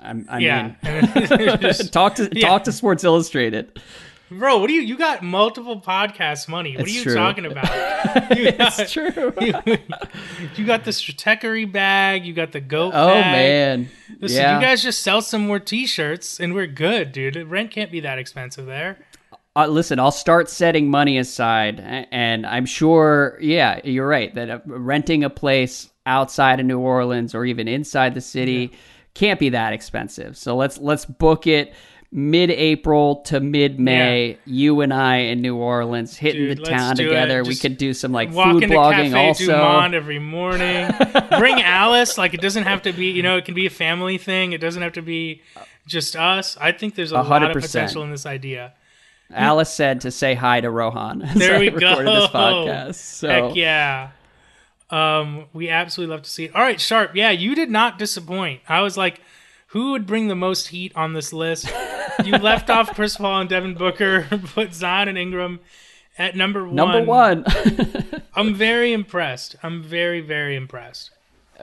[0.00, 2.48] I'm, I yeah, mean, Just- talk to yeah.
[2.48, 3.80] talk to Sports Illustrated.
[4.30, 4.58] Bro.
[4.58, 4.82] What do you?
[4.82, 6.72] You got multiple podcast money.
[6.76, 7.14] What It's are you true.
[7.14, 7.64] talking about?
[8.36, 9.32] You got, It's true.
[9.40, 9.52] You,
[10.56, 12.24] you got the Stratechery bag.
[12.24, 12.92] You got the goat.
[12.94, 13.32] Oh bag.
[13.32, 13.88] man,
[14.20, 14.58] Listen, yeah.
[14.58, 17.36] you guys just sell some more T-shirts, and we're good, dude.
[17.48, 18.98] Rent can't be that expensive there.
[19.56, 21.80] uh, listen, I'll start setting money aside,
[22.10, 27.34] and I'm sure, yeah, you're right that uh, renting a place outside of New Orleans
[27.34, 28.72] or even inside the city
[29.14, 30.36] can't be that expensive.
[30.36, 31.74] So let's let's book it
[32.10, 34.38] mid-April to mid-May.
[34.46, 37.44] You and I in New Orleans, hitting Dude, the town together.
[37.44, 39.96] We could do some like food blogging Cafe also.
[39.96, 40.90] Every morning.
[41.38, 42.16] Bring Alice.
[42.16, 44.52] Like it doesn't have to be, you know, it can be a family thing.
[44.52, 45.42] It doesn't have to be
[45.86, 46.56] just us.
[46.60, 48.74] I think there's a, A lot of potential in this idea.
[49.30, 51.30] Alice said to say hi to Rohan.
[51.34, 51.74] There I we go.
[51.76, 52.94] recorded this podcast.
[52.94, 54.10] So Heck yeah.
[54.90, 56.54] Um, we absolutely love to see it.
[56.54, 57.14] All right, Sharp.
[57.14, 58.62] Yeah, you did not disappoint.
[58.66, 59.20] I was like,
[59.68, 61.70] who would bring the most heat on this list?
[62.24, 65.60] You left off Chris Paul and Devin Booker, put Zion and Ingram
[66.18, 66.74] at number one.
[66.74, 67.44] number one.
[68.34, 69.56] I'm very impressed.
[69.62, 71.10] I'm very, very impressed.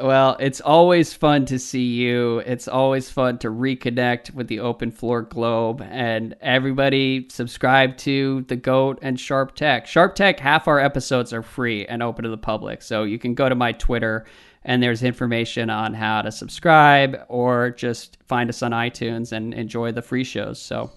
[0.02, 2.40] Well, it's always fun to see you.
[2.40, 5.82] It's always fun to reconnect with the Open Floor Globe.
[5.82, 9.88] And everybody subscribe to The GOAT and Sharp Tech.
[9.88, 12.82] Sharp Tech, half our episodes are free and open to the public.
[12.82, 14.26] So you can go to my Twitter
[14.66, 19.92] and there's information on how to subscribe or just find us on iTunes and enjoy
[19.92, 20.60] the free shows.
[20.60, 20.92] So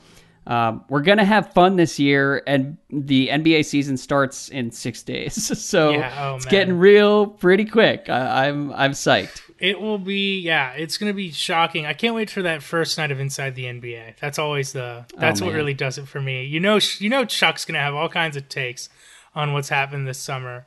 [0.47, 2.43] um, we're going to have fun this year.
[2.47, 5.53] And the NBA season starts in six days.
[5.69, 6.51] So Yeah, oh, it's man.
[6.51, 8.09] getting real pretty quick.
[8.09, 9.43] I, I'm I'm psyched.
[9.59, 11.85] It will be, yeah, it's going to be shocking.
[11.85, 14.17] I can't wait for that first night of Inside the NBA.
[14.19, 16.45] That's always the, that's what really does it for me.
[16.45, 18.89] You know, you know, Chuck's going to have all kinds of takes
[19.35, 20.65] on what's happened this summer.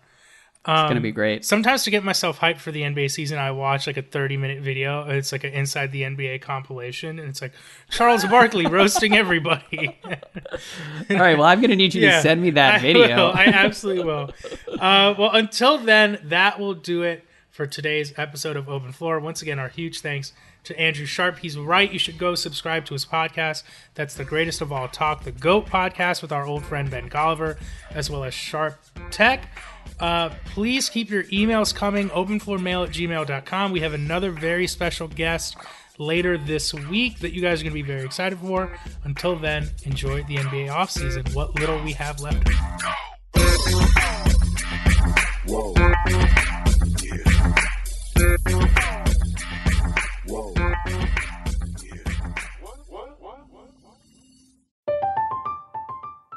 [0.68, 1.44] It's gonna be great.
[1.44, 4.62] Sometimes to get myself hyped for the NBA season, I watch like a 30 minute
[4.62, 5.10] video.
[5.10, 7.54] It's like an Inside the NBA compilation, and it's like
[7.90, 10.00] Charles Barkley roasting everybody.
[10.06, 11.36] All right.
[11.36, 13.16] Well, I'm gonna need you to send me that I video.
[13.16, 13.32] will.
[13.36, 14.30] I absolutely will.
[14.80, 19.20] Uh, well, until then, that will do it for today's episode of Open Floor.
[19.20, 20.32] Once again, our huge thanks
[20.64, 21.40] to Andrew Sharp.
[21.40, 21.92] He's right.
[21.92, 23.64] You should go subscribe to his podcast.
[23.96, 27.58] That's the greatest of all talk, the GOAT podcast with our old friend Ben Golliver,
[27.90, 28.80] as well as Sharp
[29.10, 29.50] Tech.
[30.00, 33.72] Uh, please keep your emails coming, openfloormail at gmail.com.
[33.72, 35.56] We have another very special guest
[35.98, 38.76] later this week that you guys are going to be very excited for.
[39.04, 42.48] Until then, enjoy the NBA offseason, what little we have left.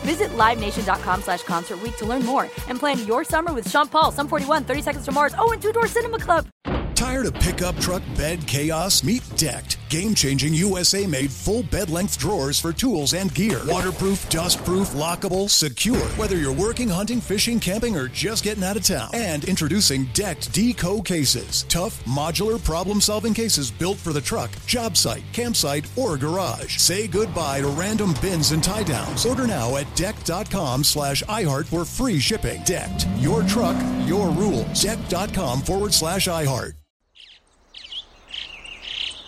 [0.00, 4.28] Visit LiveNation.com slash Concert to learn more and plan your summer with Sean Paul, Sum
[4.28, 6.46] 41, 30 Seconds to Mars, oh, and Two Door Cinema Club.
[6.94, 9.02] Tired of pickup truck bed chaos?
[9.02, 9.79] Meet Decked.
[9.90, 13.60] Game changing USA made full bed length drawers for tools and gear.
[13.66, 15.98] Waterproof, dustproof, lockable, secure.
[16.16, 19.10] Whether you're working, hunting, fishing, camping, or just getting out of town.
[19.12, 21.64] And introducing Decked D-Co cases.
[21.64, 26.76] Tough, modular, problem solving cases built for the truck, job site, campsite, or garage.
[26.76, 29.26] Say goodbye to random bins and tie downs.
[29.26, 32.62] Order now at decked.com slash iHeart for free shipping.
[32.62, 33.08] Decked.
[33.16, 33.76] Your truck,
[34.06, 34.80] your rules.
[34.80, 36.74] Decked.com forward slash iHeart.